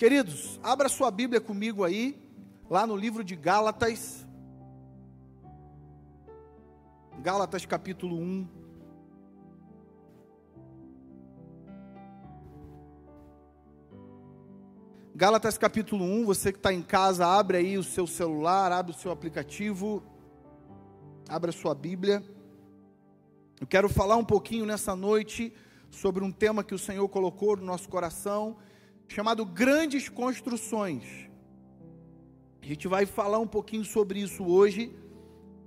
Queridos, 0.00 0.58
abra 0.62 0.88
sua 0.88 1.10
Bíblia 1.10 1.42
comigo 1.42 1.84
aí, 1.84 2.18
lá 2.70 2.86
no 2.86 2.96
livro 2.96 3.22
de 3.22 3.36
Gálatas. 3.36 4.26
Gálatas 7.18 7.66
capítulo 7.66 8.16
1. 8.16 8.48
Gálatas 15.14 15.58
capítulo 15.58 16.02
1, 16.02 16.24
você 16.24 16.50
que 16.50 16.58
está 16.58 16.72
em 16.72 16.80
casa, 16.80 17.26
abre 17.26 17.58
aí 17.58 17.76
o 17.76 17.84
seu 17.84 18.06
celular, 18.06 18.72
abre 18.72 18.92
o 18.92 18.98
seu 18.98 19.12
aplicativo, 19.12 20.02
abre 21.28 21.50
a 21.50 21.52
sua 21.52 21.74
Bíblia. 21.74 22.24
Eu 23.60 23.66
quero 23.66 23.86
falar 23.90 24.16
um 24.16 24.24
pouquinho 24.24 24.64
nessa 24.64 24.96
noite 24.96 25.52
sobre 25.90 26.24
um 26.24 26.32
tema 26.32 26.64
que 26.64 26.74
o 26.74 26.78
Senhor 26.78 27.06
colocou 27.06 27.54
no 27.54 27.66
nosso 27.66 27.86
coração 27.86 28.56
chamado 29.10 29.44
Grandes 29.44 30.08
Construções. 30.08 31.02
A 32.62 32.66
gente 32.66 32.86
vai 32.86 33.04
falar 33.04 33.40
um 33.40 33.46
pouquinho 33.46 33.84
sobre 33.84 34.20
isso 34.20 34.44
hoje, 34.44 34.94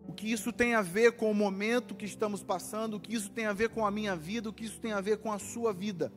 o 0.07 0.13
que 0.13 0.31
isso 0.31 0.53
tem 0.53 0.75
a 0.75 0.81
ver 0.81 1.17
com 1.17 1.29
o 1.29 1.35
momento 1.35 1.93
que 1.93 2.05
estamos 2.05 2.41
passando, 2.41 2.93
o 2.95 2.99
que 3.01 3.13
isso 3.13 3.29
tem 3.29 3.45
a 3.45 3.51
ver 3.51 3.67
com 3.69 3.85
a 3.85 3.91
minha 3.91 4.15
vida, 4.15 4.49
o 4.49 4.53
que 4.53 4.63
isso 4.63 4.79
tem 4.79 4.93
a 4.93 5.01
ver 5.01 5.17
com 5.17 5.29
a 5.29 5.39
sua 5.39 5.73
vida. 5.73 6.11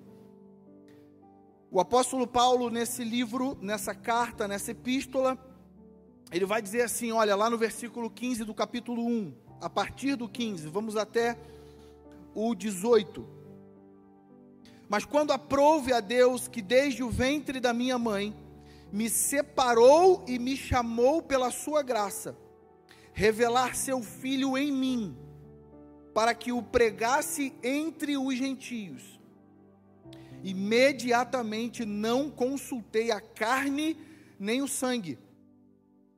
O 1.69 1.80
apóstolo 1.80 2.29
Paulo, 2.29 2.71
nesse 2.71 3.02
livro, 3.02 3.59
nessa 3.61 3.93
carta, 3.93 4.47
nessa 4.47 4.71
epístola, 4.71 5.37
ele 6.30 6.47
vai 6.47 6.63
dizer 6.63 6.83
assim: 6.83 7.11
olha, 7.11 7.35
lá 7.35 7.51
no 7.51 7.59
versículo 7.59 8.09
15 8.09 8.45
do 8.45 8.55
capítulo 8.55 9.05
1, 9.05 9.35
a 9.61 9.69
partir 9.69 10.15
do 10.15 10.29
15, 10.29 10.69
vamos 10.69 10.97
até 10.97 11.37
o 12.37 12.55
18. 12.55 13.36
Mas 14.89 15.05
quando 15.05 15.33
aprouve 15.33 15.93
a 15.93 16.01
Deus 16.01 16.47
que 16.47 16.63
desde 16.63 17.03
o 17.03 17.11
ventre 17.11 17.59
da 17.59 17.73
minha 17.73 17.99
mãe 17.99 18.35
me 18.93 19.11
separou 19.11 20.25
e 20.29 20.39
me 20.39 20.57
chamou 20.57 21.21
pela 21.21 21.51
sua 21.51 21.83
graça, 21.83 22.37
revelar 23.13 23.75
seu 23.75 24.02
filho 24.02 24.57
em 24.57 24.71
mim, 24.71 25.16
para 26.15 26.35
que 26.35 26.52
o 26.52 26.63
pregasse 26.63 27.52
entre 27.63 28.16
os 28.16 28.37
gentios. 28.37 29.21
Imediatamente 30.43 31.85
não 31.85 32.30
consultei 32.30 33.10
a 33.10 33.21
carne 33.21 33.97
nem 34.38 34.63
o 34.63 34.69
sangue, 34.69 35.19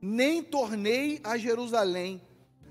nem 0.01 0.43
tornei 0.43 1.21
a 1.25 1.39
Jerusalém 1.39 2.21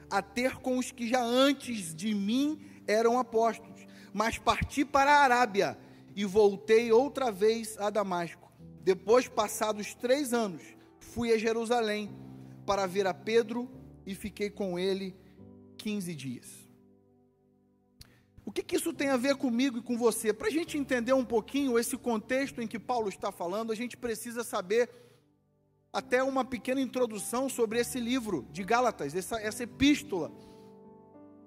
a 0.10 0.22
ter 0.22 0.58
com 0.58 0.78
os 0.78 0.92
que 0.92 1.08
já 1.08 1.22
antes 1.22 1.94
de 1.94 2.14
mim 2.14 2.62
eram 2.86 3.20
apóstolos, 3.20 3.86
mas 4.14 4.38
parti 4.38 4.86
para 4.86 5.12
a 5.12 5.24
Arábia 5.24 5.78
e 6.18 6.26
voltei 6.26 6.92
outra 6.92 7.32
vez 7.32 7.78
a 7.78 7.92
Damasco. 7.92 8.52
Depois, 8.82 9.28
passados 9.28 9.94
três 9.94 10.34
anos, 10.34 10.64
fui 11.00 11.32
a 11.32 11.38
Jerusalém 11.38 12.10
para 12.66 12.88
ver 12.88 13.06
a 13.06 13.14
Pedro 13.14 13.70
e 14.04 14.16
fiquei 14.16 14.50
com 14.50 14.80
ele 14.80 15.16
15 15.78 16.16
dias. 16.16 16.68
O 18.44 18.52
que, 18.52 18.64
que 18.64 18.78
isso 18.78 18.92
tem 18.94 19.10
a 19.10 19.18
ver 19.18 19.36
comigo 19.36 19.78
e 19.78 19.82
com 19.84 19.96
você? 19.96 20.34
Para 20.34 20.48
a 20.48 20.52
gente 20.52 20.76
entender 20.76 21.14
um 21.14 21.24
pouquinho 21.24 21.78
esse 21.78 21.96
contexto 21.96 22.64
em 22.64 22.68
que 22.68 22.80
Paulo 22.80 23.10
está 23.10 23.32
falando, 23.32 23.72
a 23.72 23.76
gente 23.76 23.96
precisa 23.96 24.44
saber 24.44 24.90
até 25.94 26.24
uma 26.24 26.44
pequena 26.44 26.82
introdução 26.82 27.48
sobre 27.48 27.80
esse 27.80 28.00
livro 28.00 28.48
de 28.52 28.64
Gálatas, 28.64 29.14
essa, 29.14 29.40
essa 29.40 29.64
epístola, 29.64 30.32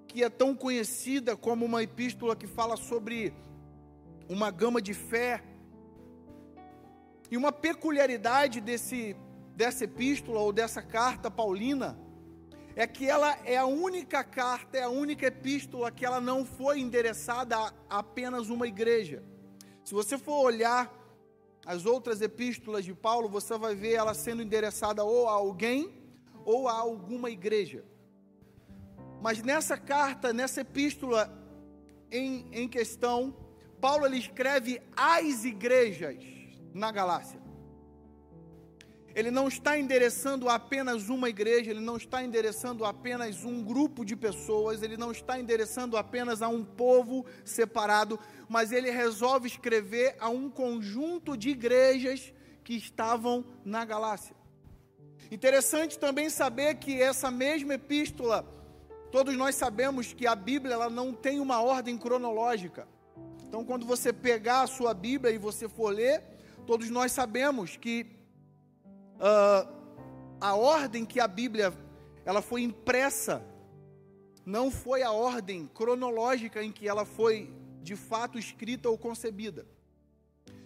que 0.07 0.23
é 0.23 0.29
tão 0.29 0.55
conhecida 0.55 1.35
como 1.35 1.65
uma 1.65 1.83
epístola 1.83 2.37
que 2.37 2.47
fala 2.47 2.77
sobre 2.77 3.33
uma 4.31 4.49
gama 4.49 4.81
de 4.81 4.93
fé. 4.93 5.43
E 7.29 7.35
uma 7.35 7.51
peculiaridade 7.51 8.61
desse, 8.61 9.15
dessa 9.55 9.83
epístola 9.83 10.39
ou 10.39 10.53
dessa 10.53 10.81
carta 10.81 11.29
paulina 11.29 11.99
é 12.73 12.87
que 12.87 13.05
ela 13.05 13.37
é 13.43 13.57
a 13.57 13.65
única 13.65 14.23
carta, 14.23 14.77
é 14.77 14.83
a 14.83 14.89
única 14.89 15.25
epístola 15.25 15.91
que 15.91 16.05
ela 16.05 16.21
não 16.21 16.45
foi 16.45 16.79
endereçada 16.79 17.57
a 17.57 17.73
apenas 17.89 18.49
uma 18.49 18.65
igreja. 18.65 19.21
Se 19.83 19.93
você 19.93 20.17
for 20.17 20.45
olhar 20.45 20.89
as 21.65 21.85
outras 21.85 22.21
epístolas 22.21 22.85
de 22.85 22.93
Paulo, 22.93 23.27
você 23.27 23.57
vai 23.57 23.75
ver 23.75 23.95
ela 23.95 24.13
sendo 24.13 24.41
endereçada 24.41 25.03
ou 25.03 25.27
a 25.27 25.33
alguém 25.33 25.93
ou 26.45 26.69
a 26.69 26.73
alguma 26.73 27.29
igreja. 27.29 27.83
Mas 29.21 29.43
nessa 29.43 29.77
carta, 29.77 30.31
nessa 30.31 30.61
epístola 30.61 31.29
em, 32.09 32.47
em 32.53 32.67
questão, 32.69 33.35
Paulo 33.81 34.05
ele 34.05 34.19
escreve 34.19 34.79
às 34.95 35.43
igrejas 35.43 36.23
na 36.73 36.91
Galácia. 36.91 37.41
Ele 39.13 39.29
não 39.29 39.47
está 39.47 39.77
endereçando 39.77 40.47
apenas 40.47 41.09
uma 41.09 41.27
igreja, 41.27 41.71
ele 41.71 41.81
não 41.81 41.97
está 41.97 42.23
endereçando 42.23 42.85
apenas 42.85 43.43
um 43.43 43.61
grupo 43.61 44.05
de 44.05 44.15
pessoas, 44.15 44.81
ele 44.81 44.95
não 44.95 45.11
está 45.11 45.37
endereçando 45.37 45.97
apenas 45.97 46.41
a 46.41 46.47
um 46.47 46.63
povo 46.63 47.25
separado, 47.43 48.17
mas 48.47 48.71
ele 48.71 48.89
resolve 48.89 49.47
escrever 49.47 50.15
a 50.19 50.29
um 50.29 50.49
conjunto 50.49 51.35
de 51.35 51.49
igrejas 51.49 52.33
que 52.63 52.75
estavam 52.75 53.43
na 53.65 53.83
Galácia. 53.83 54.35
Interessante 55.29 55.99
também 55.99 56.29
saber 56.29 56.75
que 56.75 57.01
essa 57.01 57.29
mesma 57.29 57.73
epístola, 57.73 58.45
todos 59.11 59.35
nós 59.35 59.55
sabemos 59.55 60.13
que 60.13 60.25
a 60.25 60.35
Bíblia 60.35 60.75
ela 60.75 60.89
não 60.89 61.13
tem 61.13 61.39
uma 61.39 61.61
ordem 61.61 61.97
cronológica. 61.97 62.87
Então, 63.51 63.65
quando 63.65 63.85
você 63.85 64.13
pegar 64.13 64.61
a 64.61 64.67
sua 64.67 64.93
Bíblia 64.93 65.29
e 65.33 65.37
você 65.37 65.67
for 65.67 65.93
ler, 65.93 66.23
todos 66.65 66.89
nós 66.89 67.11
sabemos 67.11 67.75
que 67.75 68.05
uh, 69.17 69.67
a 70.39 70.55
ordem 70.55 71.03
que 71.05 71.19
a 71.19 71.27
Bíblia 71.27 71.73
ela 72.23 72.41
foi 72.41 72.61
impressa 72.61 73.45
não 74.45 74.71
foi 74.71 75.03
a 75.03 75.11
ordem 75.11 75.69
cronológica 75.73 76.63
em 76.63 76.71
que 76.71 76.87
ela 76.87 77.03
foi 77.03 77.53
de 77.83 77.97
fato 77.97 78.39
escrita 78.39 78.89
ou 78.89 78.97
concebida. 78.97 79.67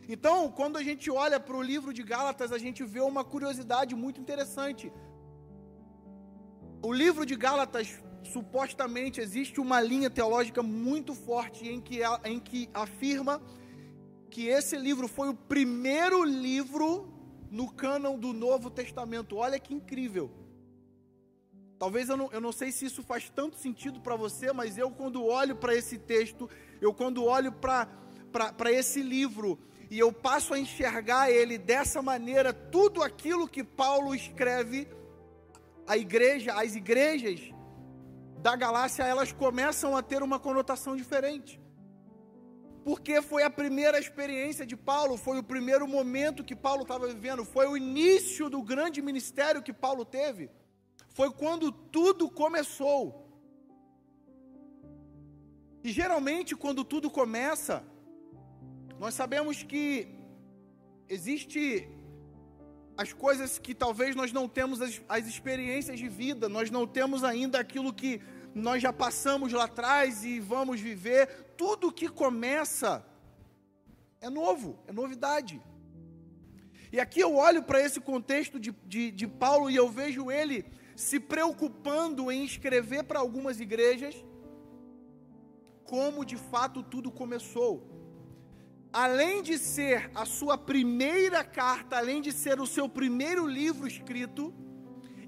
Então, 0.07 0.51
quando 0.51 0.78
a 0.78 0.84
gente 0.84 1.09
olha 1.09 1.40
para 1.40 1.57
o 1.57 1.63
livro 1.63 1.91
de 1.91 2.03
Gálatas, 2.03 2.51
a 2.51 2.59
gente 2.59 2.84
vê 2.84 3.00
uma 3.00 3.24
curiosidade 3.24 3.95
muito 3.95 4.22
interessante. 4.22 4.94
O 6.84 6.94
livro 6.94 7.25
de 7.25 7.35
Gálatas 7.35 8.00
supostamente 8.25 9.22
existe 9.22 9.59
uma 9.59 9.81
linha 9.81 10.09
teológica 10.09 10.62
muito 10.63 11.13
forte 11.13 11.68
em 11.68 11.80
que, 11.80 12.00
em 12.24 12.40
que 12.40 12.69
afirma 12.74 13.41
que 14.30 14.47
esse 14.47 14.75
livro 14.78 15.08
foi 15.08 15.30
o 15.30 15.34
primeiro 15.34 16.24
livro 16.24 17.13
no 17.50 17.72
cânon 17.72 18.18
do 18.18 18.34
Novo 18.34 18.69
Testamento. 18.69 19.38
Olha 19.38 19.59
que 19.59 19.74
incrível. 19.74 20.30
Talvez 21.78 22.09
eu 22.09 22.18
não, 22.18 22.30
eu 22.31 22.41
não 22.41 22.52
sei 22.52 22.72
se 22.72 22.86
isso 22.86 23.03
faz 23.03 23.30
tanto 23.30 23.58
sentido 23.58 24.00
para 24.02 24.16
você, 24.16 24.52
mas 24.52 24.78
eu, 24.78 24.92
quando 24.92 25.24
olho 25.24 25.56
para 25.56 25.75
esse 25.75 25.97
texto, 25.97 26.50
eu, 26.81 26.94
quando 26.94 27.24
olho 27.24 27.52
para 27.52 28.72
esse 28.72 29.02
livro, 29.02 29.59
e 29.90 30.00
eu 30.00 30.12
passo 30.12 30.53
a 30.53 30.59
enxergar 30.59 31.30
ele 31.30 31.57
dessa 31.57 32.02
maneira, 32.02 32.53
tudo 32.53 33.03
aquilo 33.03 33.47
que 33.47 33.63
Paulo 33.63 34.16
escreve, 34.16 34.88
a 35.88 35.97
igreja, 35.97 36.53
as 36.53 36.75
igrejas 36.75 37.53
da 38.45 38.56
galáxia, 38.63 39.03
elas 39.13 39.31
começam 39.44 39.91
a 40.00 40.01
ter 40.09 40.22
uma 40.28 40.39
conotação 40.47 40.94
diferente. 41.01 41.53
Porque 42.88 43.16
foi 43.29 43.41
a 43.44 43.50
primeira 43.61 43.97
experiência 44.03 44.66
de 44.72 44.78
Paulo, 44.89 45.13
foi 45.28 45.38
o 45.39 45.47
primeiro 45.53 45.85
momento 45.95 46.47
que 46.50 46.57
Paulo 46.67 46.83
estava 46.83 47.07
vivendo, 47.13 47.44
foi 47.56 47.66
o 47.67 47.75
início 47.75 48.45
do 48.56 48.61
grande 48.72 49.00
ministério 49.09 49.63
que 49.67 49.73
Paulo 49.85 50.03
teve. 50.17 50.44
Foi 51.17 51.29
quando 51.41 51.72
tudo 51.72 52.29
começou. 52.44 53.00
E 55.83 55.91
geralmente, 56.00 56.56
quando 56.63 56.83
tudo 56.94 57.09
começa, 57.19 57.75
nós 59.03 59.16
sabemos 59.22 59.63
que 59.72 59.83
existe 61.17 61.63
as 63.03 63.12
coisas 63.12 63.57
que 63.57 63.74
talvez 63.74 64.15
nós 64.15 64.31
não 64.31 64.48
temos 64.48 64.81
as, 64.81 65.01
as 65.09 65.25
experiências 65.33 65.98
de 66.03 66.07
vida, 66.07 66.48
nós 66.48 66.69
não 66.69 66.86
temos 66.88 67.24
ainda 67.24 67.59
aquilo 67.59 67.91
que 67.91 68.21
nós 68.56 68.81
já 68.81 68.94
passamos 68.94 69.52
lá 69.52 69.66
atrás 69.66 70.24
e 70.24 70.40
vamos 70.40 70.80
viver. 70.80 71.28
Tudo 71.57 71.92
que 71.92 72.07
começa 72.07 73.06
é 74.22 74.30
novo, 74.30 74.80
é 74.88 74.94
novidade. 74.94 75.62
E 76.90 77.00
aqui 77.00 77.19
eu 77.19 77.36
olho 77.36 77.62
para 77.62 77.81
esse 77.81 78.00
contexto 78.00 78.57
de, 78.57 78.72
de, 78.86 79.12
de, 79.12 79.28
Paulo 79.28 79.69
e 79.69 79.75
eu 79.75 79.90
vejo 79.90 80.31
ele 80.31 80.66
se 80.96 81.19
preocupando 81.19 82.31
em 82.31 82.46
escrever 82.46 83.04
para 83.04 83.19
algumas 83.19 83.60
igrejas 83.60 84.16
como 85.84 86.24
de 86.24 86.38
fato 86.38 86.81
tudo 86.81 87.12
começou. 87.12 87.92
Além 88.94 89.44
de 89.44 89.58
ser 89.58 90.10
a 90.16 90.25
sua 90.25 90.58
primeira 90.58 91.44
carta, 91.44 91.98
além 91.98 92.22
de 92.22 92.31
ser 92.31 92.62
o 92.62 92.66
seu 92.66 92.88
primeiro 92.88 93.46
livro 93.46 93.86
escrito, 93.86 94.54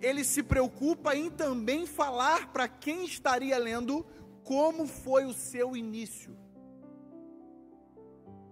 ele 0.02 0.24
se 0.24 0.44
preocupa 0.44 1.16
em 1.16 1.30
também 1.30 1.86
falar 1.86 2.52
para 2.52 2.68
quem 2.68 3.06
estaria 3.06 3.58
lendo 3.58 4.06
como 4.44 4.88
foi 4.88 5.26
o 5.26 5.34
seu 5.34 5.76
início. 5.76 6.36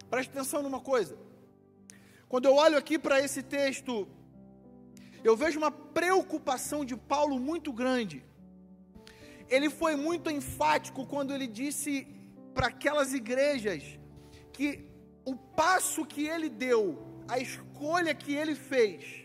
Preste 0.09 0.29
atenção 0.31 0.61
numa 0.61 0.79
coisa. 0.79 1.17
Quando 2.27 2.45
eu 2.45 2.55
olho 2.55 2.77
aqui 2.77 2.97
para 2.97 3.19
esse 3.19 3.41
texto, 3.41 4.07
eu 5.23 5.35
vejo 5.35 5.57
uma 5.57 5.71
preocupação 5.71 6.83
de 6.83 6.95
Paulo 6.95 7.39
muito 7.39 7.71
grande. 7.71 8.23
Ele 9.49 9.69
foi 9.69 9.95
muito 9.95 10.29
enfático 10.29 11.05
quando 11.05 11.33
ele 11.33 11.47
disse 11.47 12.07
para 12.53 12.67
aquelas 12.67 13.13
igrejas 13.13 13.83
que 14.51 14.87
o 15.23 15.35
passo 15.35 16.05
que 16.05 16.25
ele 16.25 16.49
deu, 16.49 17.23
a 17.27 17.39
escolha 17.39 18.13
que 18.13 18.33
ele 18.33 18.55
fez, 18.55 19.24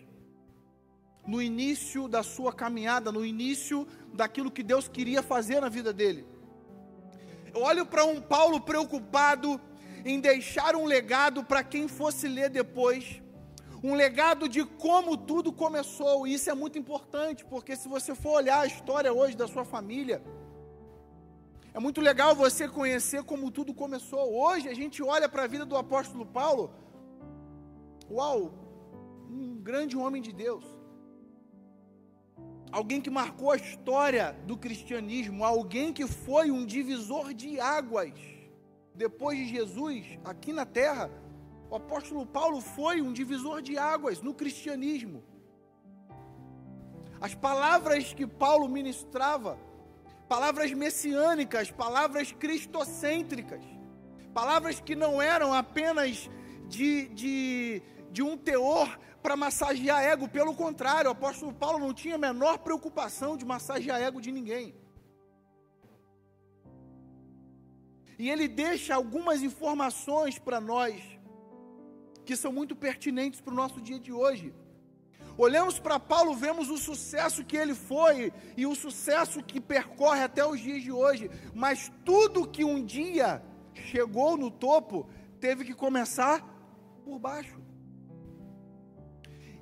no 1.27 1.41
início 1.41 2.09
da 2.09 2.23
sua 2.23 2.53
caminhada, 2.53 3.13
no 3.13 3.25
início 3.25 3.87
daquilo 4.13 4.51
que 4.51 4.63
Deus 4.63 4.89
queria 4.89 5.23
fazer 5.23 5.61
na 5.61 5.69
vida 5.69 5.93
dele. 5.93 6.27
Eu 7.55 7.63
olho 7.63 7.85
para 7.85 8.05
um 8.05 8.21
Paulo 8.21 8.61
preocupado 8.61 9.61
em 10.05 10.21
deixar 10.21 10.75
um 10.77 10.87
legado 10.87 11.45
para 11.45 11.63
quem 11.63 11.87
fosse 11.89 12.27
ler 12.27 12.49
depois, 12.49 13.21
um 13.83 13.95
legado 13.95 14.49
de 14.49 14.65
como 14.65 15.17
tudo 15.17 15.53
começou, 15.53 16.27
e 16.27 16.35
isso 16.35 16.51
é 16.51 16.55
muito 16.55 16.79
importante, 16.79 17.45
porque 17.45 17.77
se 17.77 17.89
você 17.89 18.15
for 18.15 18.33
olhar 18.33 18.61
a 18.61 18.67
história 18.67 19.13
hoje 19.13 19.37
da 19.37 19.49
sua 19.49 19.65
família, 19.65 20.23
é 21.73 21.79
muito 21.79 22.01
legal 22.01 22.35
você 22.35 22.69
conhecer 22.69 23.23
como 23.23 23.51
tudo 23.51 23.73
começou. 23.73 24.35
Hoje 24.35 24.69
a 24.69 24.75
gente 24.75 25.03
olha 25.03 25.29
para 25.29 25.45
a 25.45 25.47
vida 25.47 25.65
do 25.65 25.77
apóstolo 25.77 26.27
Paulo, 26.27 26.73
uau, 28.11 28.53
um 29.31 29.57
grande 29.63 29.97
homem 29.97 30.21
de 30.21 30.33
Deus. 30.33 30.65
Alguém 32.73 33.01
que 33.01 33.11
marcou 33.11 33.51
a 33.51 33.57
história 33.57 34.37
do 34.47 34.57
cristianismo, 34.57 35.45
alguém 35.45 35.93
que 35.93 36.07
foi 36.07 36.51
um 36.51 36.65
divisor 36.65 37.35
de 37.35 37.59
águas 37.59 38.13
depois 38.95 39.39
de 39.39 39.47
Jesus 39.47 40.19
aqui 40.25 40.53
na 40.53 40.67
terra, 40.67 41.11
o 41.71 41.77
apóstolo 41.77 42.27
Paulo 42.27 42.61
foi 42.61 43.01
um 43.01 43.13
divisor 43.13 43.63
de 43.63 43.79
águas 43.79 44.21
no 44.21 44.35
cristianismo. 44.35 45.23
As 47.21 47.35
palavras 47.35 48.13
que 48.13 48.27
Paulo 48.27 48.69
ministrava, 48.69 49.59
palavras 50.29 50.73
messiânicas, 50.73 51.71
palavras 51.71 52.33
cristocêntricas, 52.33 53.63
palavras 54.35 54.81
que 54.81 54.95
não 54.95 55.21
eram 55.21 55.53
apenas 55.53 56.31
de, 56.69 57.09
de, 57.09 57.83
de 58.11 58.23
um 58.23 58.37
teor 58.37 58.99
para 59.23 59.37
massagear 59.37 60.03
ego, 60.03 60.29
pelo 60.29 60.55
contrário, 60.55 61.09
o 61.09 61.13
apóstolo 61.13 61.53
Paulo 61.53 61.79
não 61.79 61.93
tinha 61.93 62.15
a 62.15 62.19
menor 62.19 62.59
preocupação 62.59 63.37
de 63.37 63.45
massagear 63.45 64.01
ego 64.01 64.21
de 64.21 64.33
ninguém. 64.33 64.75
E 68.19 68.29
ele 68.29 68.47
deixa 68.49 68.95
algumas 68.95 69.43
informações 69.43 70.39
para 70.39 70.61
nós 70.61 71.03
que 72.25 72.37
são 72.37 72.53
muito 72.53 72.77
pertinentes 72.77 73.41
para 73.41 73.53
o 73.53 73.57
nosso 73.57 73.81
dia 73.81 73.99
de 73.99 74.13
hoje. 74.13 74.55
Olhamos 75.37 75.79
para 75.79 75.99
Paulo, 75.99 76.35
vemos 76.35 76.69
o 76.69 76.77
sucesso 76.77 77.45
que 77.45 77.57
ele 77.57 77.75
foi 77.75 78.33
e 78.57 78.67
o 78.67 78.75
sucesso 78.75 79.43
que 79.43 79.59
percorre 79.59 80.23
até 80.23 80.45
os 80.45 80.61
dias 80.61 80.83
de 80.83 80.93
hoje, 80.93 81.31
mas 81.55 81.91
tudo 82.05 82.47
que 82.47 82.63
um 82.63 82.85
dia 82.85 83.43
chegou 83.73 84.37
no 84.37 84.51
topo 84.51 85.09
teve 85.41 85.65
que 85.65 85.75
começar 85.75 86.45
por 87.05 87.19
baixo. 87.19 87.59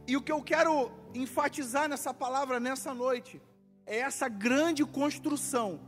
E 0.08 0.16
o 0.16 0.22
que 0.22 0.32
eu 0.32 0.42
quero 0.42 0.90
enfatizar 1.14 1.86
nessa 1.86 2.14
palavra 2.14 2.58
nessa 2.58 2.94
noite 2.94 3.42
é 3.84 3.98
essa 3.98 4.26
grande 4.26 4.82
construção 4.82 5.78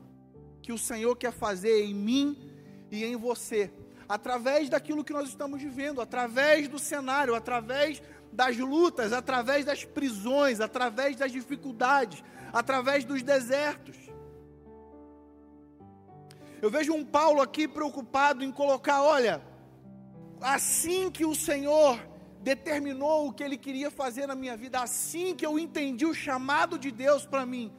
que 0.61 0.75
o 0.75 0.77
Senhor 0.77 1.17
quer 1.17 1.33
fazer 1.33 1.87
em 1.87 1.95
mim 1.95 2.53
e 2.91 3.03
em 3.03 3.17
você, 3.17 3.73
através 4.07 4.69
daquilo 4.69 5.03
que 5.03 5.15
nós 5.15 5.31
estamos 5.31 5.63
vivendo, 5.63 6.03
através 6.03 6.69
do 6.69 6.79
cenário, 6.79 7.35
através 7.35 8.03
das 8.31 8.59
lutas, 8.59 9.15
através 9.15 9.65
das 9.65 9.87
prisões, 9.87 10.61
através 10.61 11.17
das 11.17 11.33
dificuldades, 11.33 12.23
através 12.53 13.07
dos 13.07 13.23
desertos. 13.23 13.97
Eu 16.61 16.71
vejo 16.71 16.93
um 16.93 17.07
Paulo 17.07 17.41
aqui 17.41 17.67
preocupado 17.67 18.45
em 18.45 18.53
colocar: 18.53 19.03
olha, 19.03 19.41
assim 20.43 21.11
que 21.11 21.25
o 21.25 21.35
Senhor 21.35 22.10
determinou 22.41 23.29
o 23.29 23.33
que 23.33 23.43
ele 23.43 23.57
queria 23.57 23.91
fazer 23.91 24.27
na 24.27 24.35
minha 24.35 24.57
vida, 24.57 24.81
assim 24.81 25.35
que 25.35 25.45
eu 25.45 25.59
entendi 25.59 26.07
o 26.07 26.15
chamado 26.15 26.79
de 26.79 26.91
Deus 26.91 27.27
para 27.27 27.45
mim, 27.45 27.73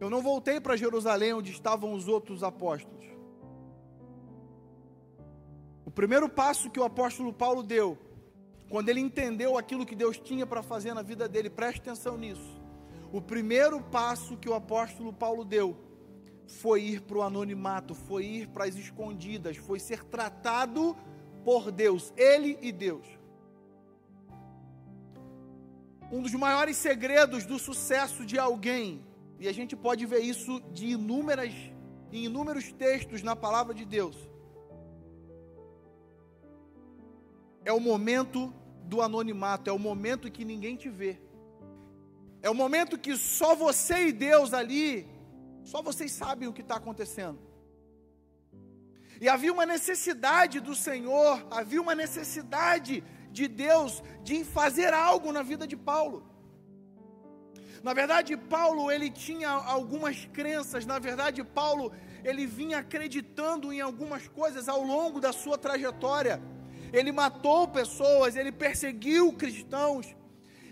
eu 0.00 0.08
não 0.08 0.22
voltei 0.22 0.58
para 0.60 0.76
Jerusalém 0.76 1.34
onde 1.34 1.50
estavam 1.50 1.92
os 1.92 2.08
outros 2.08 2.42
apóstolos. 2.42 3.04
O 5.84 5.90
primeiro 5.90 6.28
passo 6.28 6.70
que 6.70 6.80
o 6.80 6.84
apóstolo 6.84 7.32
Paulo 7.32 7.62
deu, 7.62 7.98
quando 8.68 8.88
ele 8.88 9.00
entendeu 9.00 9.58
aquilo 9.58 9.84
que 9.84 9.94
Deus 9.94 10.18
tinha 10.18 10.46
para 10.46 10.62
fazer 10.62 10.94
na 10.94 11.02
vida 11.02 11.28
dele, 11.28 11.50
preste 11.50 11.80
atenção 11.80 12.16
nisso. 12.16 12.60
O 13.12 13.20
primeiro 13.20 13.82
passo 13.82 14.36
que 14.36 14.48
o 14.48 14.54
apóstolo 14.54 15.12
Paulo 15.12 15.44
deu 15.44 15.76
foi 16.46 16.82
ir 16.82 17.02
para 17.02 17.18
o 17.18 17.22
anonimato, 17.22 17.94
foi 17.94 18.24
ir 18.24 18.48
para 18.48 18.64
as 18.64 18.76
escondidas, 18.76 19.56
foi 19.56 19.78
ser 19.78 20.04
tratado 20.04 20.96
por 21.44 21.70
Deus, 21.70 22.12
ele 22.16 22.58
e 22.60 22.70
Deus. 22.72 23.06
Um 26.12 26.22
dos 26.22 26.34
maiores 26.34 26.76
segredos 26.76 27.44
do 27.44 27.58
sucesso 27.58 28.26
de 28.26 28.38
alguém, 28.38 29.04
e 29.38 29.48
a 29.48 29.52
gente 29.52 29.76
pode 29.76 30.04
ver 30.06 30.20
isso 30.20 30.60
de 30.72 30.86
inúmeras, 30.88 31.52
em 32.12 32.24
inúmeros 32.24 32.72
textos 32.72 33.22
na 33.22 33.36
palavra 33.36 33.72
de 33.72 33.84
Deus, 33.84 34.16
é 37.64 37.72
o 37.72 37.80
momento 37.80 38.52
do 38.84 39.00
anonimato, 39.02 39.70
é 39.70 39.72
o 39.72 39.78
momento 39.78 40.30
que 40.30 40.44
ninguém 40.44 40.76
te 40.76 40.88
vê. 40.88 41.20
É 42.42 42.48
o 42.48 42.54
momento 42.54 42.98
que 42.98 43.16
só 43.16 43.54
você 43.54 44.08
e 44.08 44.12
Deus 44.12 44.52
ali, 44.54 45.06
só 45.62 45.82
vocês 45.82 46.10
sabem 46.10 46.48
o 46.48 46.52
que 46.52 46.62
está 46.62 46.76
acontecendo. 46.76 47.38
E 49.20 49.28
havia 49.28 49.52
uma 49.52 49.66
necessidade 49.66 50.60
do 50.60 50.74
Senhor, 50.74 51.46
havia 51.50 51.80
uma 51.80 51.94
necessidade 51.94 53.04
de 53.30 53.46
Deus 53.46 54.02
de 54.22 54.44
fazer 54.44 54.92
algo 54.94 55.30
na 55.30 55.42
vida 55.42 55.66
de 55.66 55.76
Paulo. 55.76 56.26
Na 57.82 57.92
verdade, 57.94 58.36
Paulo 58.36 58.90
ele 58.90 59.10
tinha 59.10 59.50
algumas 59.50 60.26
crenças. 60.32 60.86
Na 60.86 60.98
verdade, 60.98 61.42
Paulo 61.44 61.92
ele 62.24 62.46
vinha 62.46 62.78
acreditando 62.78 63.72
em 63.72 63.80
algumas 63.80 64.26
coisas 64.28 64.68
ao 64.68 64.82
longo 64.82 65.20
da 65.20 65.32
sua 65.32 65.56
trajetória 65.56 66.40
ele 66.92 67.12
matou 67.12 67.68
pessoas, 67.68 68.36
ele 68.36 68.50
perseguiu 68.50 69.32
cristãos, 69.32 70.14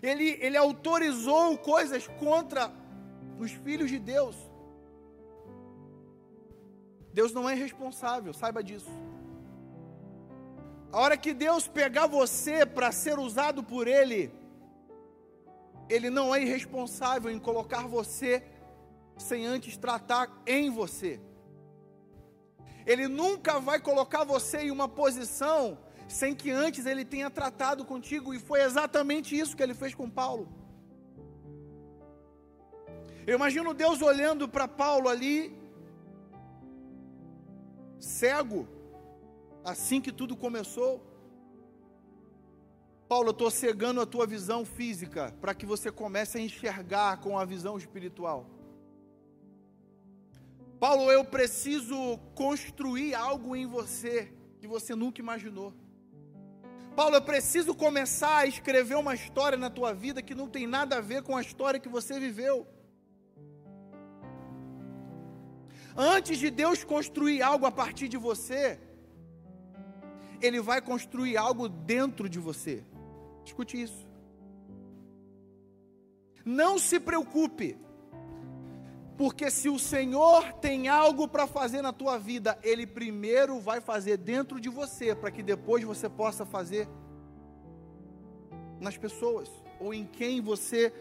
ele, 0.02 0.36
ele 0.40 0.56
autorizou 0.56 1.56
coisas 1.58 2.06
contra 2.06 2.72
os 3.38 3.52
filhos 3.52 3.90
de 3.90 3.98
Deus. 3.98 4.36
Deus 7.18 7.32
não 7.32 7.48
é 7.50 7.54
irresponsável, 7.56 8.32
saiba 8.32 8.62
disso. 8.62 8.92
A 10.92 10.98
hora 11.00 11.16
que 11.16 11.32
Deus 11.34 11.66
pegar 11.66 12.06
você 12.06 12.64
para 12.64 12.92
ser 12.92 13.18
usado 13.18 13.60
por 13.72 13.88
Ele, 13.88 14.30
Ele 15.88 16.10
não 16.10 16.32
é 16.32 16.40
irresponsável 16.40 17.28
em 17.28 17.40
colocar 17.40 17.88
você 17.88 18.32
sem 19.16 19.44
antes 19.54 19.76
tratar 19.76 20.30
em 20.46 20.70
você. 20.70 21.20
Ele 22.86 23.08
nunca 23.08 23.58
vai 23.58 23.80
colocar 23.80 24.22
você 24.22 24.58
em 24.66 24.70
uma 24.70 24.88
posição 24.88 25.76
sem 26.06 26.36
que 26.36 26.52
antes 26.52 26.86
ele 26.86 27.04
tenha 27.04 27.28
tratado 27.28 27.84
contigo, 27.84 28.32
e 28.32 28.38
foi 28.38 28.60
exatamente 28.62 29.36
isso 29.36 29.56
que 29.56 29.62
ele 29.64 29.74
fez 29.74 29.92
com 29.92 30.08
Paulo. 30.08 30.46
Eu 33.26 33.34
imagino 33.34 33.74
Deus 33.74 34.00
olhando 34.00 34.48
para 34.48 34.68
Paulo 34.68 35.08
ali, 35.08 35.57
cego, 38.18 38.60
assim 39.72 40.00
que 40.00 40.12
tudo 40.20 40.34
começou. 40.36 40.92
Paulo, 43.08 43.28
eu 43.28 43.36
estou 43.36 43.50
cegando 43.50 44.00
a 44.00 44.06
tua 44.14 44.26
visão 44.26 44.60
física 44.64 45.34
para 45.40 45.54
que 45.54 45.64
você 45.64 45.90
comece 45.90 46.36
a 46.36 46.40
enxergar 46.40 47.20
com 47.24 47.38
a 47.38 47.44
visão 47.44 47.74
espiritual. 47.78 48.40
Paulo, 50.84 51.10
eu 51.10 51.24
preciso 51.24 52.18
construir 52.34 53.14
algo 53.14 53.56
em 53.56 53.66
você 53.66 54.32
que 54.60 54.68
você 54.74 54.94
nunca 54.94 55.20
imaginou. 55.20 55.72
Paulo, 56.94 57.14
eu 57.16 57.22
preciso 57.22 57.72
começar 57.74 58.38
a 58.38 58.46
escrever 58.46 58.96
uma 58.96 59.14
história 59.14 59.56
na 59.56 59.70
tua 59.70 59.92
vida 59.94 60.20
que 60.20 60.34
não 60.34 60.48
tem 60.48 60.66
nada 60.66 60.96
a 60.96 61.00
ver 61.00 61.22
com 61.22 61.36
a 61.36 61.40
história 61.40 61.80
que 61.80 61.88
você 61.88 62.18
viveu. 62.26 62.66
Antes 66.00 66.38
de 66.38 66.48
Deus 66.48 66.84
construir 66.84 67.42
algo 67.42 67.66
a 67.66 67.72
partir 67.72 68.06
de 68.06 68.16
você, 68.16 68.78
Ele 70.40 70.60
vai 70.60 70.80
construir 70.80 71.36
algo 71.36 71.68
dentro 71.68 72.28
de 72.28 72.38
você. 72.38 72.84
Escute 73.44 73.82
isso. 73.82 74.06
Não 76.44 76.78
se 76.78 77.00
preocupe, 77.00 77.76
porque 79.16 79.50
se 79.50 79.68
o 79.68 79.76
Senhor 79.76 80.52
tem 80.52 80.86
algo 80.86 81.26
para 81.26 81.48
fazer 81.48 81.82
na 81.82 81.92
tua 81.92 82.16
vida, 82.16 82.56
Ele 82.62 82.86
primeiro 82.86 83.58
vai 83.58 83.80
fazer 83.80 84.18
dentro 84.18 84.60
de 84.60 84.68
você, 84.68 85.16
para 85.16 85.32
que 85.32 85.42
depois 85.42 85.82
você 85.82 86.08
possa 86.08 86.46
fazer 86.46 86.88
nas 88.80 88.96
pessoas 88.96 89.50
ou 89.80 89.92
em 89.92 90.06
quem 90.06 90.40
você 90.40 90.92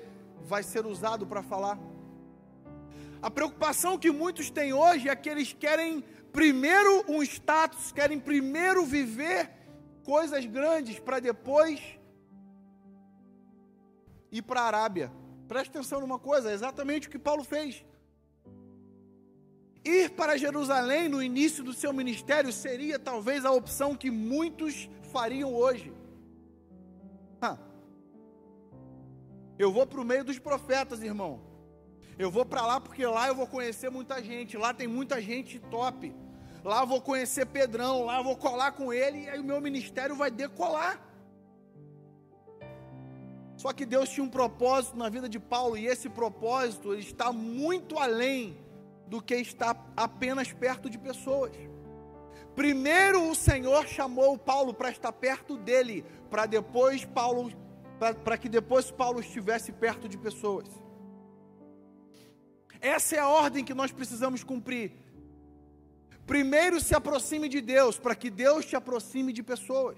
vai 0.41 0.63
ser 0.63 0.87
usado 0.87 1.27
para 1.27 1.43
falar. 1.43 1.77
A 3.21 3.31
preocupação 3.31 3.97
que 3.97 4.11
muitos 4.11 4.49
têm 4.49 4.73
hoje 4.73 5.09
é 5.09 5.15
que 5.15 5.29
eles 5.29 5.53
querem 5.53 6.03
primeiro 6.31 7.03
um 7.07 7.23
status, 7.23 7.91
querem 7.91 8.19
primeiro 8.19 8.85
viver 8.85 9.49
coisas 10.03 10.45
grandes 10.45 10.99
para 10.99 11.19
depois 11.19 11.81
ir 14.31 14.41
para 14.43 14.61
a 14.61 14.65
Arábia. 14.65 15.11
Preste 15.47 15.69
atenção 15.69 16.01
numa 16.01 16.19
coisa, 16.19 16.51
é 16.51 16.53
exatamente 16.53 17.07
o 17.07 17.11
que 17.11 17.17
Paulo 17.17 17.43
fez. 17.43 17.83
Ir 19.83 20.11
para 20.11 20.37
Jerusalém 20.37 21.07
no 21.07 21.23
início 21.23 21.63
do 21.63 21.73
seu 21.73 21.93
ministério 21.93 22.51
seria 22.51 22.99
talvez 22.99 23.45
a 23.45 23.51
opção 23.51 23.95
que 23.95 24.11
muitos 24.11 24.89
fariam 25.13 25.53
hoje. 25.53 25.93
Ah, 27.41 27.57
eu 29.57 29.71
vou 29.71 29.87
para 29.87 30.01
o 30.01 30.05
meio 30.05 30.25
dos 30.25 30.37
profetas, 30.37 31.01
irmão. 31.01 31.46
Eu 32.17 32.31
vou 32.31 32.45
para 32.45 32.65
lá 32.65 32.79
porque 32.79 33.05
lá 33.05 33.27
eu 33.27 33.35
vou 33.35 33.45
conhecer 33.45 33.89
muita 33.89 34.21
gente. 34.23 34.57
Lá 34.57 34.73
tem 34.73 34.87
muita 34.87 35.21
gente 35.21 35.59
top. 35.59 36.13
Lá 36.63 36.81
eu 36.81 36.87
vou 36.87 36.99
conhecer 36.99 37.45
Pedrão. 37.45 38.05
Lá 38.05 38.17
eu 38.17 38.23
vou 38.23 38.35
colar 38.35 38.71
com 38.71 38.91
ele 38.91 39.23
e 39.23 39.29
aí 39.29 39.39
o 39.39 39.43
meu 39.43 39.61
ministério 39.61 40.15
vai 40.15 40.31
decolar. 40.31 40.99
Só 43.55 43.71
que 43.73 43.85
Deus 43.85 44.09
tinha 44.09 44.23
um 44.23 44.29
propósito 44.29 44.97
na 44.97 45.09
vida 45.09 45.27
de 45.27 45.39
Paulo 45.39 45.77
e 45.77 45.87
esse 45.87 46.09
propósito 46.09 46.93
está 46.95 47.31
muito 47.31 47.97
além 47.97 48.57
do 49.07 49.21
que 49.21 49.35
estar 49.35 49.91
apenas 49.95 50.51
perto 50.51 50.89
de 50.89 50.97
pessoas. 50.97 51.51
Primeiro 52.55 53.29
o 53.29 53.35
Senhor 53.35 53.87
chamou 53.87 54.37
Paulo 54.37 54.73
para 54.73 54.89
estar 54.89 55.11
perto 55.11 55.57
dele, 55.57 56.03
para 56.29 56.45
depois 56.45 57.05
Paulo 57.05 57.51
para 58.23 58.37
que 58.37 58.47
depois 58.47 58.91
Paulo 58.91 59.19
estivesse 59.19 59.71
perto 59.71 60.07
de 60.07 60.17
pessoas. 60.17 60.67
Essa 62.81 63.15
é 63.15 63.19
a 63.19 63.27
ordem 63.27 63.63
que 63.63 63.73
nós 63.73 63.91
precisamos 63.91 64.43
cumprir. 64.43 64.91
Primeiro 66.25 66.79
se 66.81 66.93
aproxime 66.93 67.47
de 67.47 67.61
Deus, 67.61 67.97
para 67.97 68.15
que 68.15 68.29
Deus 68.29 68.65
te 68.65 68.75
aproxime 68.75 69.31
de 69.31 69.41
pessoas. 69.41 69.97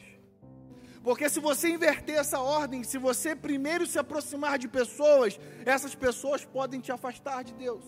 Porque 1.04 1.30
se 1.30 1.40
você 1.40 1.70
inverter 1.70 2.16
essa 2.16 2.40
ordem, 2.40 2.84
se 2.84 2.98
você 2.98 3.36
primeiro 3.36 3.86
se 3.88 3.98
aproximar 3.98 4.60
de 4.60 4.68
pessoas, 4.68 5.40
essas 5.66 5.96
pessoas 5.96 6.44
podem 6.46 6.80
te 6.80 6.92
afastar 6.92 7.44
de 7.44 7.54
Deus. 7.54 7.84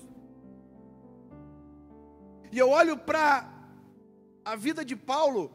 E 2.51 2.57
eu 2.57 2.69
olho 2.69 2.97
para 2.97 3.49
a 4.43 4.55
vida 4.55 4.83
de 4.83 4.95
Paulo 4.95 5.51